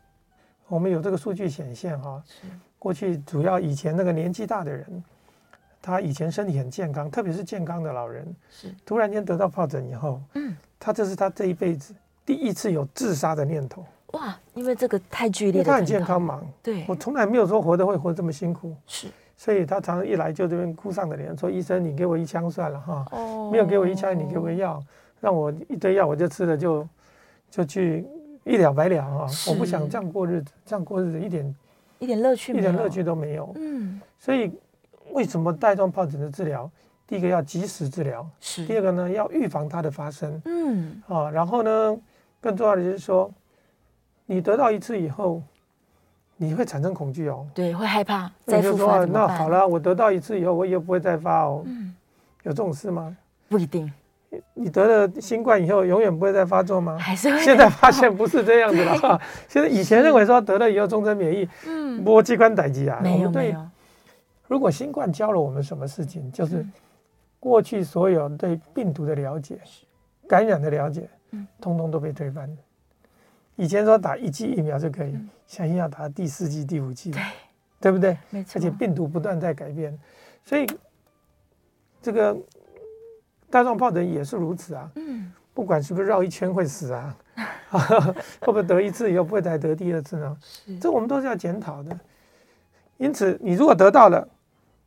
[0.68, 2.48] 我们有这个数据显现哈，是
[2.80, 5.04] 过去主要以前那个年纪大的人，
[5.82, 11.94] 他以前身体很健康，特别是健康的老人，是突然间得到疱疹以后，嗯，他这是他这一辈子
[12.26, 13.86] 第一次有自杀的念头。
[14.16, 15.66] 哇，因为这个太剧烈了。
[15.68, 24.82] 他很健康嘛，对，我从来没有说活得会活这么辛苦，是，所以他常常一来就这边哭丧着脸说：“医生，你给我一枪算了哈，哦，没有给我一枪，你给我药，
[25.20, 26.88] 让我一堆药我就吃了就
[27.52, 28.08] 就去
[28.46, 29.28] 一了百了啊！
[29.50, 31.56] 我不想这样过日子，这样过日子一点
[32.00, 33.52] 一点乐趣一点乐趣都没有。
[33.56, 34.52] 嗯，所以
[35.12, 36.70] 为什么带状疱疹的治疗，
[37.06, 41.98] 第一个要及时治疗，是，第二个呢要预防它的发生，嗯，啊，然后呢
[42.40, 43.30] 更重要的就是说。
[44.26, 45.42] 你得到一次以后，
[46.38, 47.46] 你会产生恐惧哦。
[47.54, 49.06] 对，会害怕再复发。
[49.06, 51.64] 那好了，我得到一次以后，我也不会再发哦。
[51.66, 51.96] 嗯，
[52.44, 53.16] 有这种事吗？
[53.48, 53.92] 不一定。
[54.54, 56.98] 你得了新冠以后，永远不会再发作吗？
[56.98, 57.40] 还是会。
[57.40, 59.22] 现在发现不是这样子了哈。
[59.48, 63.00] 现在以前认为说得了以后终身免疫，嗯，摸机关逮机啊。
[63.02, 63.66] 没有没有。
[64.48, 66.66] 如果新冠教了我们什么事情，就是
[67.40, 69.58] 过去所有对病毒的了解、
[70.28, 72.50] 感染的了解，嗯，通通都被推翻。
[73.56, 77.22] 以前说打一剂疫苗就可以，现在要打第四剂、第五剂，对，
[77.80, 78.18] 对不对？
[78.30, 78.60] 没错。
[78.60, 79.98] 而且病毒不断在改变，
[80.44, 80.68] 所以
[82.02, 82.36] 这个
[83.50, 84.92] 带状疱疹也是如此啊。
[84.96, 87.16] 嗯，不管是不是绕一圈会死啊，
[88.42, 90.38] 会不会得一次以后不会再得第二次呢？
[90.42, 91.98] 是这我们都是要检讨的。
[92.98, 94.28] 因此，你如果得到了，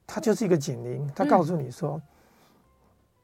[0.06, 2.02] 它就是一个警铃，它告诉你说，嗯、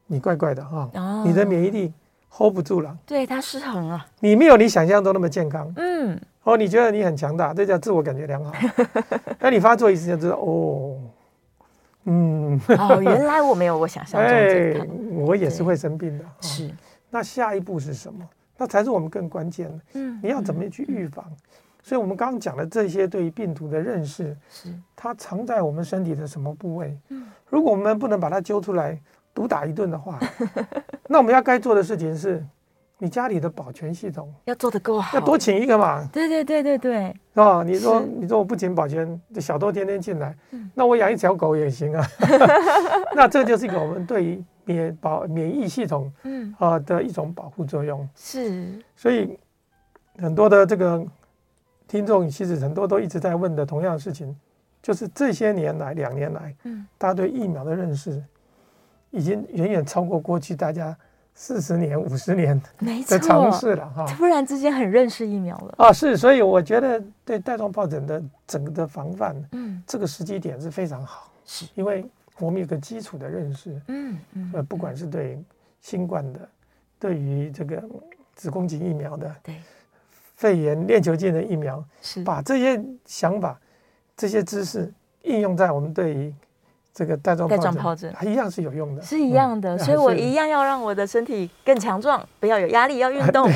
[0.07, 1.93] 你怪怪的哈，哦、你的免疫力
[2.35, 8.53] hold 不住了，对，它失衡了，你没有你想象中那么健康，嗯，哦，你觉得你很强大，这叫自我感觉良好，
[9.39, 10.97] 那你发作一次就知道，哦，
[12.03, 16.69] 嗯，哦，原来我没有我想象中健康，哎，我也是会生病的，哦、是，
[17.09, 18.27] 那下一步是什么？
[18.57, 21.25] 那才是我们更关键的，嗯，你要怎么去预防？
[21.83, 24.73] 所以，我们刚刚讲的这些对于病毒的认识，是。
[24.95, 26.97] 它藏在我们身体的什么部位？
[27.09, 28.99] 嗯，如果我们不能把它揪出来
[29.35, 30.19] 毒打一顿的话，
[31.07, 32.43] 那我们要该做的事情是，
[32.97, 36.07] 你家里的保全系统要做得够好，要多请一个嘛。
[36.11, 37.61] 对对对对对，是吧？
[37.61, 40.35] 你说你说我不请保全，小偷天天进来，
[40.73, 42.03] 那我养一条狗也行啊。
[43.13, 48.07] 那这就是一个我们对于免保免疫系统嗯啊的一种保护作用。
[48.15, 49.37] 是，所以
[50.17, 51.05] 很多的这个。
[51.87, 54.35] 听众其实很多都一直在问的同样的事情，
[54.81, 58.21] 就是这些年来两年来，嗯，大家对疫苗的认识
[59.15, 60.95] 已经远远超过过去大家
[61.33, 62.61] 四十年、五十年
[63.07, 64.05] 的尝试了哈。
[64.15, 65.73] 突然之间很认识疫苗了。
[65.77, 71.65] 啊，是，所以我觉得对带状疱疹的整个的防范，嗯，这个时机点是非常好，是。
[71.75, 72.05] 因为
[72.39, 75.41] 我们有个基础的认识，嗯嗯，呃，不管是对
[75.81, 76.49] 新冠的，
[76.99, 77.81] 对于这个
[78.35, 79.55] 子宫颈疫苗的，对。
[80.35, 83.57] 肺炎链球菌的疫苗，是把这些想法、
[84.17, 86.33] 这些知识应用在我们对于
[86.95, 89.77] 这个带状带状疱疹，它一样是有用的，是一样的。
[89.77, 93.51] 所以我一样要让我的身体更强壮， 不要有压力，要运动。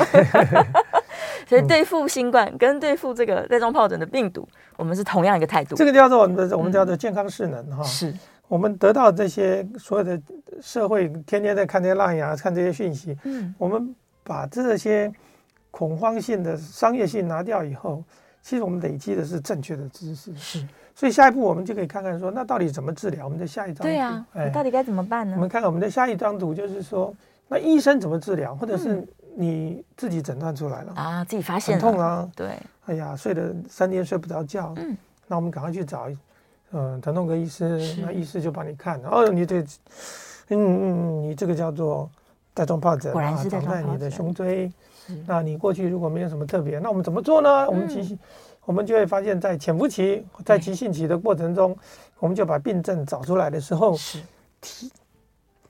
[1.48, 5.74] 所以对付新冠跟对付这个带状疱疹的病毒，我们是同样一个态度。
[5.74, 7.82] 这个叫做我们的，我们叫做健康势能哈。
[7.82, 8.14] 是
[8.46, 10.20] 我们得到这些所有的
[10.60, 15.10] 社会天天在看这些烂牙，看这些讯息，嗯，我们把这些。
[15.72, 18.02] 恐慌性的商业性拿掉以后，
[18.42, 20.34] 其实我们累积的是正确的知识。
[20.34, 20.66] 是，
[21.00, 23.24] 所以下一步我们就可以看看说，那到底怎么治疗？
[23.24, 25.32] 我们的下一张图，对啊，哎，到底该怎么办呢？
[25.34, 27.10] 我们看看我们的下一张图，就是说，
[27.48, 29.02] 那医生怎么治疗，或者是
[29.34, 30.92] 你自己诊断出来了。
[30.94, 32.50] 啊，自己发现很痛啊，对，
[32.84, 34.94] 哎呀，睡了三天睡不着觉，嗯，
[35.26, 36.06] 那我们赶快去找，
[36.72, 39.64] 嗯，疼痛科医师，那医师就帮你看，哦，你这，嗯
[40.50, 42.10] 嗯，你这个叫做
[42.52, 44.70] 带状疱疹，果然是长在你的胸椎。
[45.26, 47.66] 那你过去如果没有什么特别，那我们怎么做呢？
[47.66, 48.16] 我们急性，
[48.64, 51.76] 我们就会发现，在潜伏期、在急性期的过程中，
[52.18, 54.20] 我们就把病症找出来的时候，是
[54.60, 54.92] 第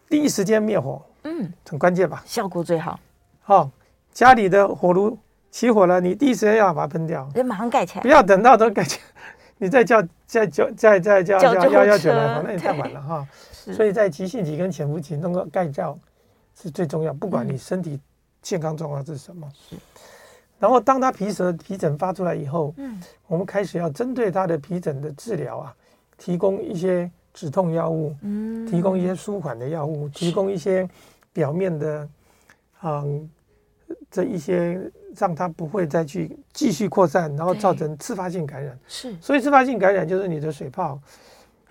[0.08, 2.22] 第一时间灭火，嗯，很关键吧？
[2.26, 2.98] 效果最好。
[3.40, 3.70] 好，
[4.12, 5.16] 家里的火炉
[5.50, 13.26] 起火了，你第一时间要把它喷掉，得马上盖起来，不要等到都盖起来， 你再叫再叫再再叫叫幺幺九来，那也太晚了哈。
[13.52, 15.98] 所以在急性期跟潜伏期能够盖掉
[16.60, 17.98] 是最重要，不管你身体。
[18.42, 19.46] 健康状况是什么？
[19.52, 19.76] 是，
[20.60, 25.74] 然后当他皮疹皮疹发出来以后，嗯，我们开始要针对他的皮疹的治疗啊，
[26.18, 30.86] 提供一些止痛药物，嗯，提供一些舒缓的药物，提供一些
[31.32, 32.08] 表面的，
[32.82, 33.30] 嗯，
[34.10, 34.78] 这一些
[35.16, 38.78] 让他不会再去继续扩散，然后造成自发性感染。
[38.86, 41.00] 是，所以自发性感染就是你的水泡，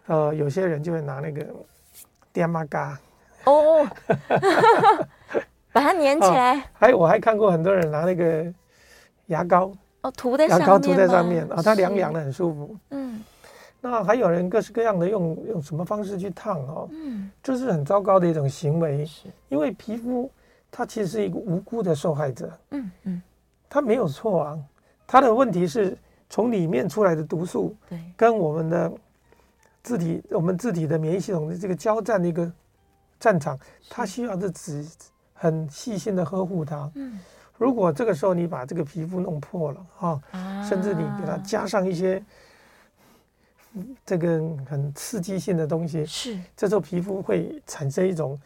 [0.08, 1.46] 呃，有些人就会拿那个
[2.34, 3.00] 电玛嘎
[3.44, 3.88] 哦。
[5.72, 6.58] 把它粘起来。
[6.58, 8.52] 哦、还我还看过很多人拿那个
[9.30, 12.78] 牙膏哦涂在牙膏涂在上面啊，哦，它凉凉的很舒服。
[12.92, 13.24] 嗯，
[13.82, 19.06] 那还有人各式各样的用用什么方式去烫哦，嗯，这是很糟糕的一种行为。
[19.06, 20.30] 是，因为皮肤
[20.70, 22.52] 它其实是一个无辜的受害者。
[22.72, 23.22] 嗯嗯，
[23.68, 24.60] 它没有错啊，
[25.08, 25.98] 它的问题是
[26.30, 28.92] 从里面出来的毒素，对，跟我们的
[29.82, 32.52] 自体我们自体的免疫系统的这个交战的一个
[33.20, 33.58] 战场，
[33.90, 34.86] 它需要的只。
[35.42, 36.92] 很细心的呵护它。
[36.96, 37.18] 嗯，
[37.60, 42.24] 如果这个时候你把这个皮肤弄破了哈，啊、甚至你给它加上一些
[44.06, 48.40] 这个很刺激性的东西，是，这时候皮肤会产生一种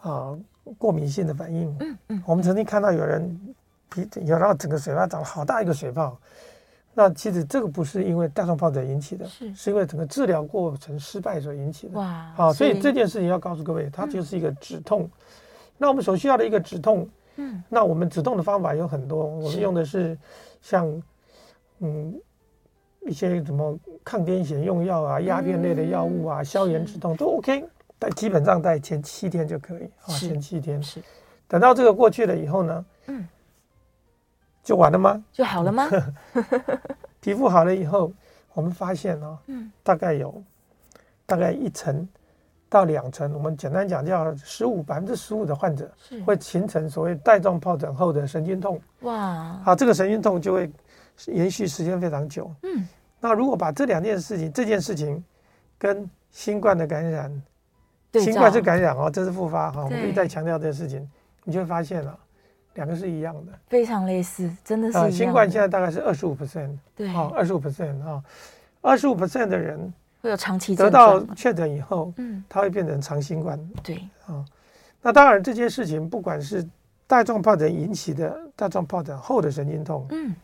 [0.00, 0.36] 啊
[0.76, 1.74] 过敏性的反应。
[1.78, 3.54] 嗯嗯，我们曾经看到有人
[3.88, 6.18] 皮，有然后整个水泡长了好大一个水泡，
[6.92, 12.00] 那其实这个不是因为带状疱疹引起的，是，是因为整个治疗过程失败所引起的。
[12.00, 15.02] 哇，好，所以这件事情要告诉各位，它就是一个止痛。
[15.02, 15.10] 嗯
[15.76, 17.06] 那我们所需要的一个止痛，
[17.36, 20.16] 嗯，那我们止痛的方法有很多，我们用的是
[20.60, 21.02] 像，
[21.80, 22.14] 嗯，
[23.02, 27.64] 一些什么抗癫痫用药啊、鸦片类的药物啊、消炎止痛都 OK，
[27.98, 30.82] 但基本上在前七天就可以啊，前七天。
[30.82, 31.02] 是。
[31.46, 33.28] 等到这个过去了以后呢，嗯，
[34.62, 35.22] 就完了吗？
[35.30, 35.88] 就好了吗？
[37.20, 38.12] 皮肤好了以后，
[38.54, 40.42] 我们发现哦，嗯，大概有
[41.26, 42.08] 大概一层
[42.68, 45.88] 到两成，我们简单讲叫十五百分之十五的患者
[46.24, 48.80] 会形成所谓带状疱疹后的神经痛。
[49.02, 49.14] 哇，
[49.64, 50.68] 啊，这个神经痛就会
[51.26, 52.50] 延续时间非常久。
[52.62, 52.88] 嗯，
[53.20, 55.22] 那如果把这两件事情，这件事情
[55.78, 57.42] 跟新冠的感染，
[58.14, 61.08] 新冠是感染哦，这是复发哈，我们一再强调这件事情，
[61.44, 62.18] 你就会发现了，
[62.74, 64.98] 两个是一样的，非常类似，真的是。
[64.98, 68.20] 啊，新冠现在大概是二十五 percent，对，啊，二十五 percent 啊，
[68.80, 69.94] 二十五 percent 的人。
[70.24, 73.60] 会有长期得到确诊以后，嗯，它会变成长新冠。
[73.82, 73.96] 对。
[74.26, 74.42] 啊，
[75.02, 76.66] 那当然这件事情，不管是
[77.06, 80.34] 带状疱疹引起的带状疱疹后的神经痛，嗯，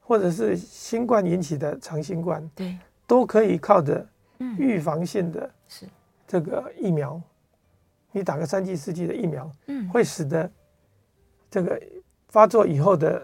[0.00, 2.76] 或者是新冠引起的长新冠，对，
[3.06, 4.04] 都可以靠着
[4.58, 5.86] 预防性的是。
[6.26, 7.20] 这个疫苗，
[8.10, 10.50] 你打个三剂四剂的疫苗，嗯，会使得
[11.48, 11.80] 这个
[12.28, 13.22] 发作以后的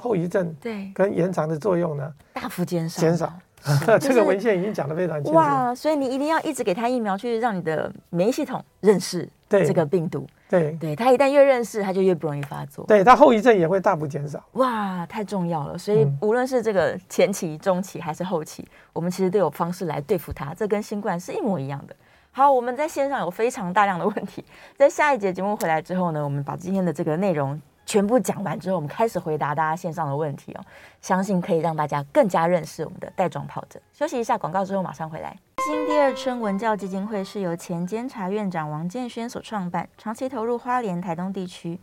[0.00, 0.90] 后遗症对。
[0.94, 3.30] 跟延长的作用呢大幅减少减少。
[4.00, 5.38] 这个文献已经讲得非常清楚。
[5.38, 10.26] 哇，所以你一定要一直给他疫苗，去让你的免疫系统认识这个病毒。
[10.48, 12.84] 对，对，他一旦越认识，他就越不容易发作。
[12.86, 14.42] 对，他后遗症也会大幅减少。
[14.52, 15.78] 哇，太重要了。
[15.78, 20.52] 所以无论是这个前期、中期还是后期，我们其实都有方式来对付它。
[20.52, 21.96] 这跟新冠是一模一样的。
[22.32, 24.44] 好，我们在线上有非常大量的问题，
[24.76, 27.60] 在下一节节目回来之后呢，我们把今天的这个内容。
[27.84, 30.64] 全部讲完之后，我们开始回答大家线上的问题哦，
[31.00, 33.80] 相信可以让大家更加认识我们的带状疱疹。
[33.92, 35.36] 休息一下广告之后马上回来。
[35.64, 41.78] 新第二春文教基金会是由前监察院长王建煊所创办，长期投入花莲、台东地区，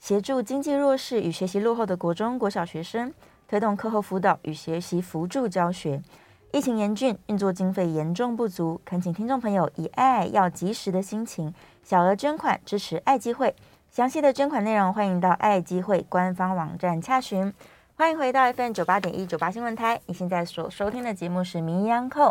[0.00, 3.12] 协助经济弱势与学习落后的国中、国小学生，
[3.46, 6.02] 推动课后辅导与学习辅助教学。
[6.50, 13.54] 疫情严峻，运作经费严重不足，恳请听众朋友以爱要及时的心情，小额捐款支持爱基会。
[13.92, 17.52] 详细的捐款内容，欢迎到爱基会官方网站洽询。
[17.94, 22.30] 欢迎回到 FM 九八点一九八新闻台，你现在所收听的节目是《名医央叩》，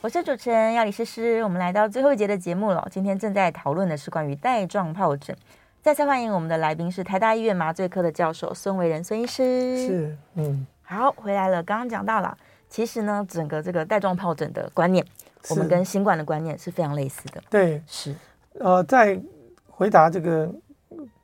[0.00, 1.44] 我是主持人药理诗诗。
[1.44, 5.36] 我们来到最后一节的节目了，今天正在讨论的是关于带状疱疹。
[5.82, 9.86] 再次欢迎我们的来宾是台大医院麻醉科的教授孙维仁孙医师。
[9.86, 11.62] 是，嗯，好，回来了。
[11.62, 12.34] 刚刚讲到了，
[12.70, 15.04] 其实呢，整个这个带状疱疹的观念，
[15.50, 17.42] 我们跟新冠的观念是非常类似的。
[17.50, 18.14] 对，是。
[18.58, 19.20] 呃，在
[19.68, 20.50] 回答这个。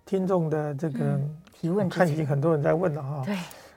[0.08, 3.22] 听众的这个、嗯、提问，看已经很多人在问了哈。
[3.26, 3.36] 对，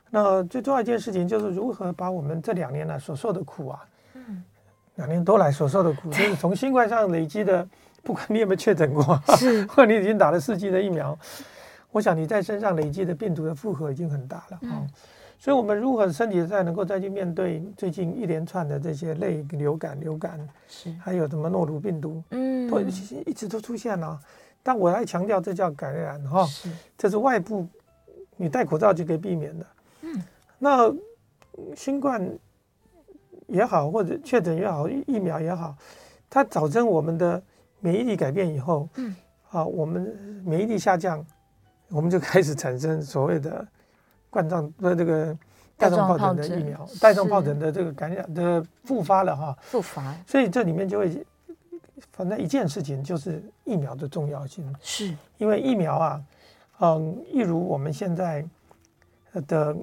[0.09, 4.41] 那最重要一件事情就是如何把我们这两年来所受的苦啊，嗯，
[4.95, 7.67] 两年多来所受的苦，就是从新冠上累积的，
[8.01, 11.19] 不管你有没有确诊过，是， 或者你已经打了四剂的疫苗，
[11.91, 14.79] 我想你在身上累积的病毒的负荷已经很大了啊。
[14.79, 14.89] 嗯、
[15.38, 24.17] 所以，我们如何身体再能够再去面对最近一连串的这些类流感、流感，是，还有什么诺如病毒，嗯，都一直都出现了。
[24.64, 26.70] 但我来强调，这叫感染哈，是。
[26.97, 27.68] 这是外部，
[28.38, 29.66] 你戴口罩就可以避免的。
[30.01, 30.24] 嗯，
[30.59, 30.93] 那
[31.76, 32.24] 新冠
[33.47, 35.76] 也好，或者确诊也好，疫苗也好，
[36.30, 37.41] 它造成我们的
[37.80, 39.16] 免疫力改变以后，嗯，
[39.49, 40.01] 啊，我们
[40.45, 41.26] 免疫力下降，
[41.89, 43.68] 我们就开始产生所谓的
[44.30, 45.36] 冠状的这个
[45.76, 51.26] 带状疱疹的疫苗，带状疱疹的这个感染的复发了哈，复发，所以这里面就会。
[52.11, 55.15] 反正一件事情就是疫苗的重要性，是。
[55.37, 56.21] 因为疫苗啊，
[56.79, 58.45] 嗯，一如我们现在
[59.47, 59.75] 的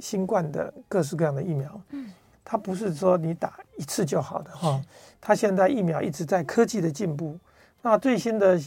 [0.00, 2.10] 新冠的各式各样的疫苗，嗯，
[2.44, 4.82] 它不是说你打一次就好的哈，
[5.20, 7.38] 它现在疫苗一直在科技的进步，
[7.82, 8.58] 那最新的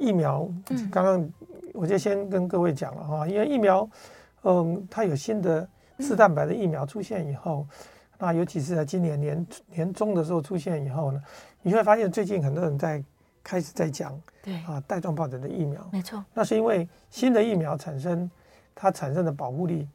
[0.00, 0.48] 疫苗，
[0.90, 1.30] 刚刚
[1.72, 3.88] 我就先跟各位讲了哈，因为疫苗，
[4.44, 5.68] 嗯，它有新的
[5.98, 7.66] 次蛋白的疫苗出现以后，
[8.18, 11.22] 那尤其是在今年年年中的时候出现以后呢。
[11.62, 13.02] 你会发现最近很多人在
[13.42, 14.54] 开始在讲，对。
[14.66, 18.30] 啊，带状疱疹的疫苗，没错，那是因为新的疫苗产生，
[18.72, 19.88] 它产生的保护力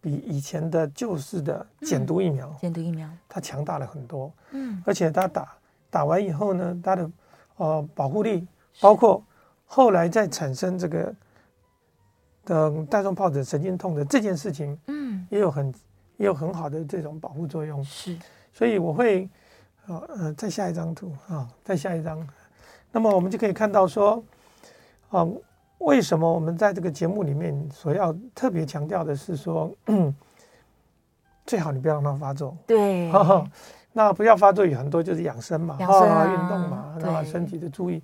[0.00, 3.10] 比以前的旧式的减毒疫苗，减毒疫苗。
[3.28, 5.48] 它强大了很多，嗯，而且它打
[5.90, 7.10] 打完以后呢，它的
[7.56, 8.46] 呃保护力，
[8.80, 9.20] 包括
[9.64, 11.12] 后来再产生这个
[12.44, 15.74] 的带状疱疹神经痛的这件事情，嗯，也有很
[16.16, 18.16] 也有很好的这种保护作用，是，
[18.52, 19.28] 所以我会。
[19.88, 22.18] 好，呃，再下一张图啊，再下一张，
[22.90, 24.20] 那么我们就可以看到说，
[25.10, 25.24] 啊，
[25.78, 29.70] 为什么我们在这个节目里面所要特别强调的是说，
[31.46, 33.12] 最好你不要让它发作， 对，
[33.92, 38.02] 那不要发作有很多就是养生嘛，啊，啊运动嘛，然后身体的注意，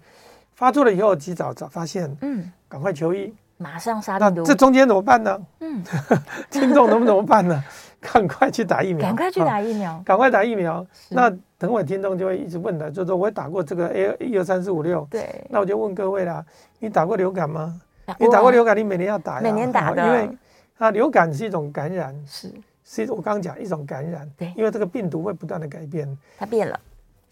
[0.54, 5.46] 发作了以后及早早发现，嗯，赶快求医，马上杀病毒，那这中间怎么办呢？
[5.58, 5.82] 嗯，
[6.48, 7.64] 听众能不能怎么办呢？
[8.12, 11.32] 赶快去打疫苗，赶快去打疫苗，赶快打疫苗，那。
[11.62, 16.44] 等会听众就会一直问的，就是说我打过这个 A 一二三四五六，对，那我就问各位啦，
[16.80, 17.80] 你打过流感吗？
[18.18, 20.28] 你打过流感，你每年要打呀，每年打的，因为
[20.78, 26.80] 啊，流感是一种感染，是，是一种我刚刚讲一种感染，对，因为这个病毒会不断的改变，它变了，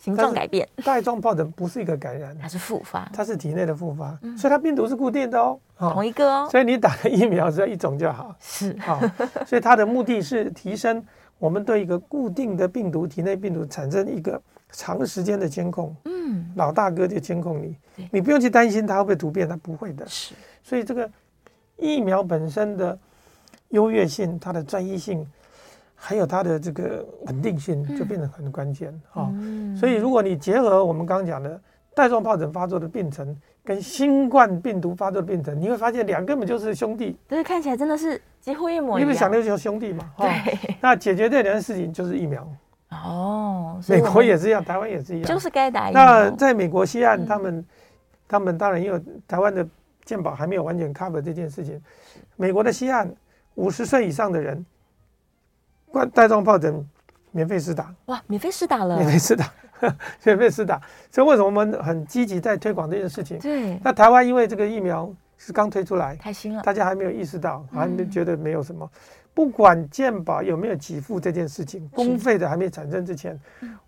[0.03, 0.67] 形状改变。
[0.83, 6.49] 带状疱疹不是一个感染，它是复发，它是体内的复发，嗯、所以它病毒是固定的哦，同一个哦。
[6.51, 8.75] 所以你打了疫苗只要一种就好，是。
[8.79, 8.99] 好，
[9.47, 11.05] 所以它的目的是提升
[11.39, 14.41] 我们对一个固定的病毒体内病毒产生一个
[14.73, 15.95] 长时间的监控。
[16.07, 17.77] 嗯，老大哥就监控你，
[18.11, 20.07] 你不用去担心它会不会突变，它不会的。
[20.09, 21.09] 是，所以这个
[21.77, 22.99] 疫苗本身的
[23.69, 25.27] 优越性，它的专一性。
[26.03, 29.31] 还有它的这个稳定性就变得很关键啊，
[29.79, 31.61] 所以如果你结合我们刚刚讲的
[31.95, 39.03] 带状疱疹发作的病程跟新冠病毒发作的病程，你会发现两个根本就是兄弟，对，看起来真的是几乎一模一样。
[39.03, 40.33] 因为想的就是兄弟嘛，对、哦。
[40.81, 42.51] 那解决这两件事情就是疫苗
[42.89, 46.03] 哦，美国也是一样，台湾也是一样，就是该打疫苗。
[46.03, 47.65] 那在美国西岸，他们、嗯、
[48.27, 48.99] 他们当然因为
[49.29, 49.69] 台湾的
[50.07, 51.79] 健保还没有完全 cover 这件事情，
[52.37, 53.15] 美国的西岸
[53.57, 54.65] 五十岁以上的人。
[55.93, 56.87] 冠带状疱疹
[57.33, 58.23] 免费试打哇！
[58.27, 59.53] 免费试打了，免费试打，
[60.25, 60.81] 免费试打。
[61.11, 63.39] 所以为什么我们很积极在推广这件事情？
[63.39, 63.79] 对。
[63.83, 68.89] 那台湾因为这个疫苗是刚推出来，太新了，大家还没有意识到，还没觉得没有什么。
[68.93, 68.99] 嗯、
[69.33, 73.39] 不管健保有没有给付这件事情，公费的还没产生之前，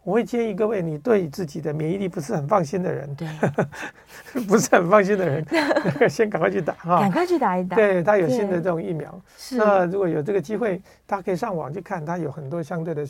[0.02, 3.28] 我会建议各位，你对自己的免疫力不是很放心的人，对，
[4.48, 5.44] 不是很放心的人，
[6.08, 7.76] 先赶快去打哈，赶快去打一打。
[7.76, 9.56] 对，他有新的这种疫苗，是。
[9.56, 13.06] 那如果有这个机会，大家可以上网去看，他有很多相对的。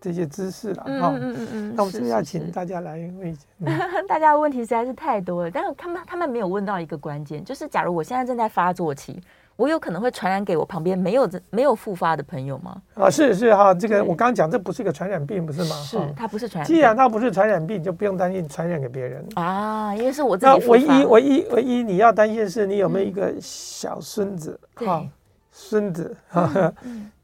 [0.00, 3.38] 这些知识了哈，嗯嗯嗯，那我们是要请大家来问？
[4.06, 9.18] 大家的问题实在是太多了，但是他们他们没有问到一个关键，就是假如我现在正在发作期，
[9.56, 12.82] 我有可能会传染给我旁边没有没有复发的朋友吗？
[12.94, 15.76] 啊，是是哈，这个我刚刚讲，这不是一个传染病，不是吗？
[15.76, 16.66] 是，它不是传染。
[16.66, 20.52] 既然它不是传染病，就不用担心传染给别人啊，因为是我自己。
[20.52, 24.58] 那唯一唯一唯一你要担心的是，你有没有一个小孙子？
[24.74, 25.06] 哈，
[25.52, 26.72] 孙子哈，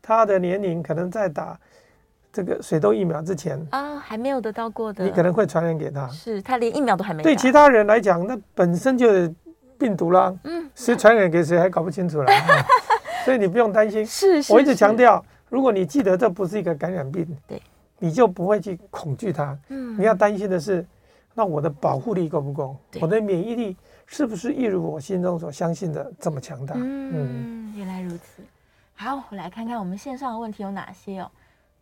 [0.00, 1.58] 他的年龄可能在打。
[2.32, 6.06] 这个水痘疫苗之前啊，还没有得到过的，你可能会传染给他。
[6.10, 7.24] 是他连疫苗都还没。
[7.24, 9.34] 对其他人来讲，那本身就是
[9.80, 10.32] 病毒啦。
[10.44, 12.30] 嗯，谁传染给谁还搞不清楚了。
[13.24, 14.04] 所以你不用担心。
[14.06, 14.52] 是是。
[14.52, 17.62] 我一直强调，如果你记得这不是一个感染病，对，
[17.98, 19.58] 你就不会去恐惧它。
[19.68, 19.98] 嗯。
[19.98, 20.86] 你要担心的是，
[21.34, 22.76] 那我的保护力够不够？
[23.00, 23.76] 我的免疫力
[24.06, 26.74] 是不是一如我心中所相信的这么强大？
[26.76, 28.42] 嗯，原来如此。
[28.94, 31.30] 好，我来看看我们线上的问题有哪些哦。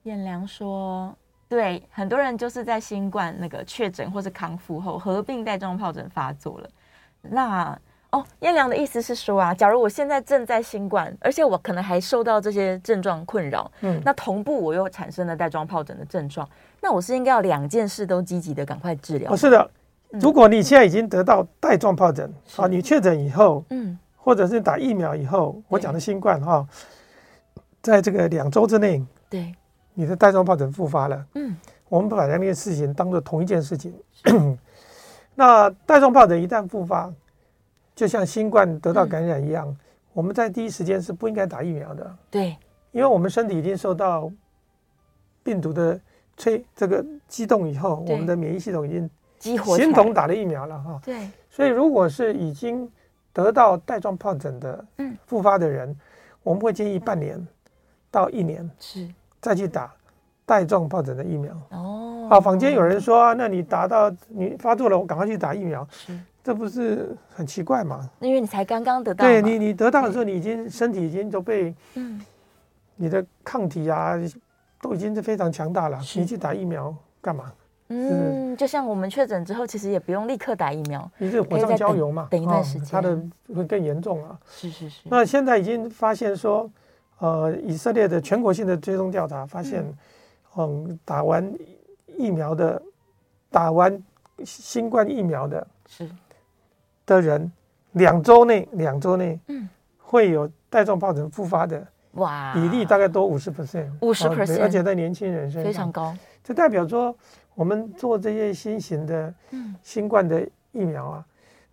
[0.04, 1.12] 彦良说
[1.48, 6.70] ：“对，很多人就是在新冠那个确诊或是康复后，合并带状疱疹发作了。
[7.20, 7.78] 那
[8.10, 16.48] 哦，燕良的意思是说啊，假如我现在正在新冠，而且我可能还受到这些症状困扰，嗯，那同步我又产生了带状疱疹的症状，
[16.80, 19.32] 那我是应该要两件事都积极的赶快治疗？
[19.32, 19.70] 哦，是的，
[20.10, 26.66] 如果你现在已经得到带状疱疹啊，你确诊以后，嗯，或者是打疫苗以后，我讲的新冠哈，
[27.82, 29.54] 在这个两周之内，对。”
[29.94, 31.56] 你的带状疱疹复发了，嗯，
[31.88, 33.92] 我们把两件事情当做同一件事情。
[35.34, 37.12] 那带状疱疹一旦复发，
[37.98, 39.76] 就像新冠得到感染一样，嗯、
[40.12, 42.16] 我们在第一时间是不应该打疫苗的。
[42.30, 42.56] 对，
[42.92, 44.30] 因为我们身体已经受到
[45.42, 46.00] 病毒的
[46.36, 51.00] 催这个激动以后，我们的免疫系统已经激活，形同打了疫苗了哈。
[51.04, 52.88] 对，所以如果是已经
[53.32, 54.84] 得到带状疱疹的
[55.26, 55.96] 复发的人，嗯、
[56.44, 57.44] 我们会建议半年
[58.12, 59.08] 到一年是。
[59.40, 59.92] 再去打
[60.46, 61.52] 带状疱疹的疫苗。
[61.70, 66.16] 哦，啊，坊间有人说啊，那你打到你发作了，我赶快去打疫苗，是，
[66.48, 68.08] 这不是很奇怪吗？
[68.20, 72.18] 因为你才刚刚得到，对你，你得到的时候，你已经身体已经都被，嗯，
[72.96, 74.14] 你的抗体啊，
[74.80, 77.52] 都已经是非常强大了，你去打疫苗干嘛？
[77.88, 83.22] 嗯，就像我们确诊之后，其实也不用立刻打疫苗，你是火上浇油嘛，等一段时间，它的
[83.54, 84.40] 会更严重啊。
[84.50, 85.02] 是是是。
[85.04, 86.70] 那现在已经发现说。
[87.20, 89.82] 呃，以色列的全国性的追踪调查发现，
[90.56, 91.52] 嗯，嗯，打完
[92.16, 92.80] 疫苗的，
[93.50, 94.00] 打完
[94.44, 96.08] 新冠疫苗的，是
[97.16, 97.50] 的人，
[97.92, 105.64] 两周内，两周内，嗯，会有带状疱疹复发的，哇，比例大概多五十 percent，五十 percent，而且在年轻人身上。
[105.64, 107.16] 非常高，这代表说，
[107.54, 109.34] 我们做这些新型的
[109.82, 111.26] 新冠的疫苗啊，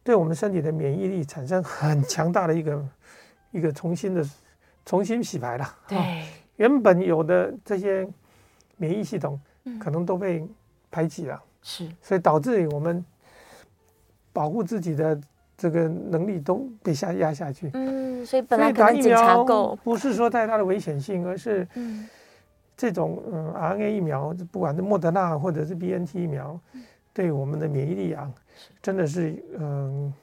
[0.04, 2.86] 对我们身体的免疫力产生很强大的一个
[3.52, 4.26] 一个重新的。
[4.88, 6.04] 重新洗牌了，对、哦，
[6.58, 8.08] 原本有的这些
[8.78, 9.42] 免疫系统
[9.80, 10.48] 可能都被
[10.92, 13.04] 排挤了，是、嗯，所以导致我们
[14.36, 15.18] 保护自己的
[15.56, 17.72] 这个能力都被下压下去。
[17.74, 19.46] 嗯，所以本来打疫苗
[19.82, 21.66] 不是说太大的危险性，而是
[22.76, 26.60] 这种嗯 RNA 疫苗，不管是莫德纳或者是 BNT 疫苗，
[27.14, 28.30] 对我们的免疫力啊，
[28.82, 30.14] 真的是嗯。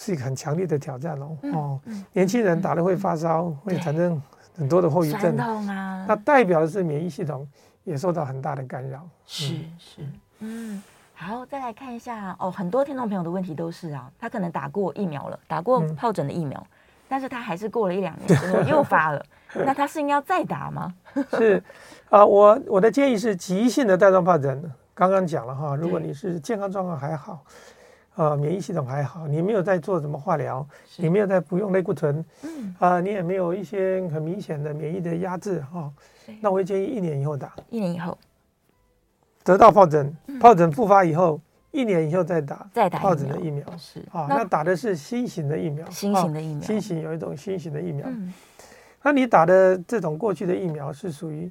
[0.00, 1.80] 是一个很强烈的挑战哦，哦，
[2.12, 4.22] 年轻人打了会发烧，会产生
[4.56, 7.44] 很多的后遗症，那代表的是免疫系统
[7.82, 9.04] 也受到很大的干扰。
[9.26, 10.02] 是是，
[10.38, 10.80] 嗯，
[11.20, 16.76] 好，再来看一下哦，很多听众朋友的问题都是啊，他可能打过疫苗了，打过疱疹的疫苗，嗯、
[17.08, 19.20] 但是他还是过了一两年之后又发了，
[19.66, 20.94] 那他是应该要再打吗？
[21.36, 21.60] 是
[22.08, 27.40] 啊，我我的建议是急性的带状疱疹，刚刚讲了哈，如果你是健康状况还好。
[28.14, 30.66] 啊，免疫系统还好，你没有在做什么化疗，
[30.96, 35.92] 你没有在不用类固醇，嗯，啊，你也没有一些很明显的免疫的压制哈，哦、
[36.40, 38.18] 那我会建议一年以后打，一年以后
[39.48, 41.40] 得到疱疹，疱疹复发以后，
[41.70, 44.00] 一年以后再打，再打疱疹的疫苗，是。
[44.12, 48.06] 啊，那打的是新型的疫苗，新型的疫苗，新型有一种新型的疫苗，
[49.02, 51.50] 那你打的这种过去的疫苗是属于。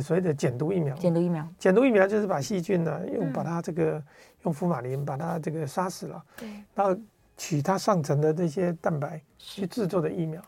[0.00, 4.02] 所谓的减毒疫苗，减毒疫苗，减毒疫苗就是把细菌呢，用把它这个
[4.44, 6.98] 用福马林把它这个杀死了，对，然后
[7.36, 10.40] 取它上层的这些蛋白去制作的疫苗，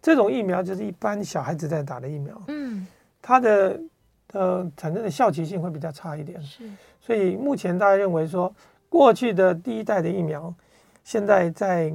[0.00, 2.86] 这种疫苗就是一般小孩子在打的疫苗，嗯，
[3.20, 3.78] 它的
[4.36, 6.64] 呃产生的效期性会比较差一点，是，
[7.00, 8.54] 所以目前大家认为说，
[8.88, 10.52] 过去的第一代的疫苗，
[11.02, 11.92] 现在在。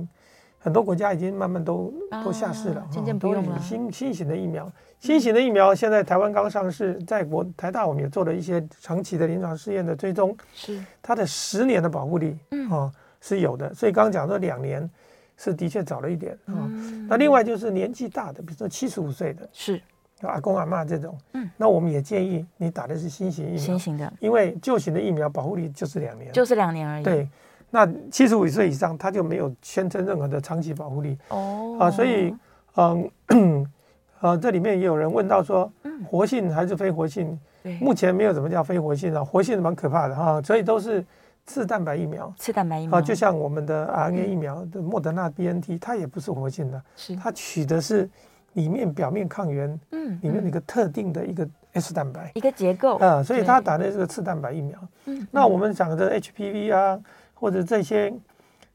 [0.64, 1.92] 很多国家已经慢慢都
[2.24, 3.60] 都下市了，渐渐不用了。
[3.60, 13.74] 新新型的疫苗，新型的疫苗现在台湾刚上市，在国台大我们也做了一些长期的临床试验的追踪，是它的十年的保护力，嗯，是有的。
[13.74, 14.88] 所以刚刚讲说两年
[15.36, 16.70] 是的确早了一点啊。
[17.10, 19.82] 那另外就是年纪大的，比如说七十五岁的，是
[20.30, 27.04] 阿公阿妈这种，嗯，那我们也建议你打的是新型疫苗，新型的，因为旧型的疫苗保护力就是两年，就是两年而已。
[27.04, 27.28] 对。
[27.74, 31.18] 那七十五岁以上，他就没有宣称任何的长期保护力。
[31.30, 31.78] 哦。
[31.80, 32.36] 啊，所以
[32.76, 33.10] 嗯
[34.20, 35.72] 呃，这里面也有人问到说，
[36.10, 37.40] 活性还是非活性？
[37.64, 41.04] 对，目前没有什么叫非活性啊，活性蛮可怕的哈，所以都是
[41.46, 42.98] 次蛋白疫苗，次蛋白疫苗。
[42.98, 47.16] 啊，就像我们的 RNA 疫苗的莫德纳 BNT，它也不是活性的，是。
[47.16, 48.10] 它取的是
[48.54, 52.32] 里面表面抗原，嗯，里面一个特定的一个 S 蛋白。
[52.36, 52.98] 一个结构。
[52.98, 54.80] 啊，所以它打的是个次蛋白疫苗。
[55.06, 57.00] 嗯，那我们讲的 HPV 啊。
[57.34, 58.14] 或者这些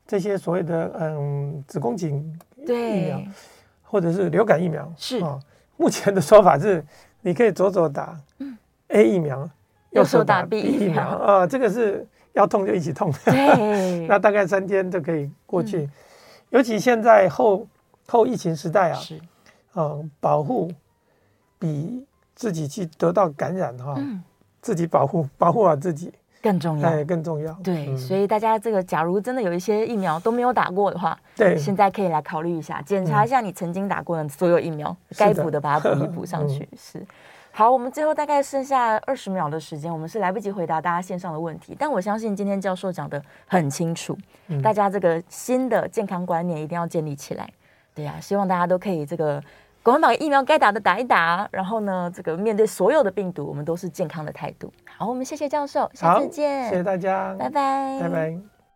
[0.08, 3.22] 这些所谓的嗯子宫颈疫苗，
[3.80, 5.22] 或者是流感疫苗是。
[5.22, 5.38] 啊，
[5.76, 6.84] 目前的说法是
[7.20, 8.18] 你可以左手打
[8.88, 9.48] A 疫苗，
[9.90, 15.88] 右手打 B 疫苗啊，这个是要痛就一起痛，对， 那大概三天就可以过去。
[16.50, 17.64] 尤其现在后
[18.08, 19.20] 后疫情时代啊，是
[19.76, 20.72] 嗯，保护
[21.58, 22.04] 比
[22.34, 23.94] 自己去得到感染哈，
[24.60, 26.12] 自己保护保护好自己。
[26.42, 27.52] 更重要，更重要。
[27.54, 36.62] 对，嗯、所以大家这个，假如真的有一些疫苗都没有打过的话，对，现在可以来考虑一下，检查一下你曾经打过的所有疫苗，该补、嗯、的把它补一补 上去。
[36.70, 37.06] 嗯、是，
[37.50, 44.16] 好，我们最后大概剩下二十秒的时间，我们是来不及回答大家线上的问题，但我相信今天教授讲的很清楚，
[44.46, 47.50] 嗯、大家这个新的健康观念一定要建立起来。
[47.92, 49.42] 对呀、啊，希望大家都可以这个。
[49.86, 54.72] 赶快把疫苗该打的打一打，然后呢，这个面对所有的病毒，我们都是健康的态度。
[54.98, 58.55] 好，我们谢谢教授，下次见，谢谢大家，拜拜，拜拜。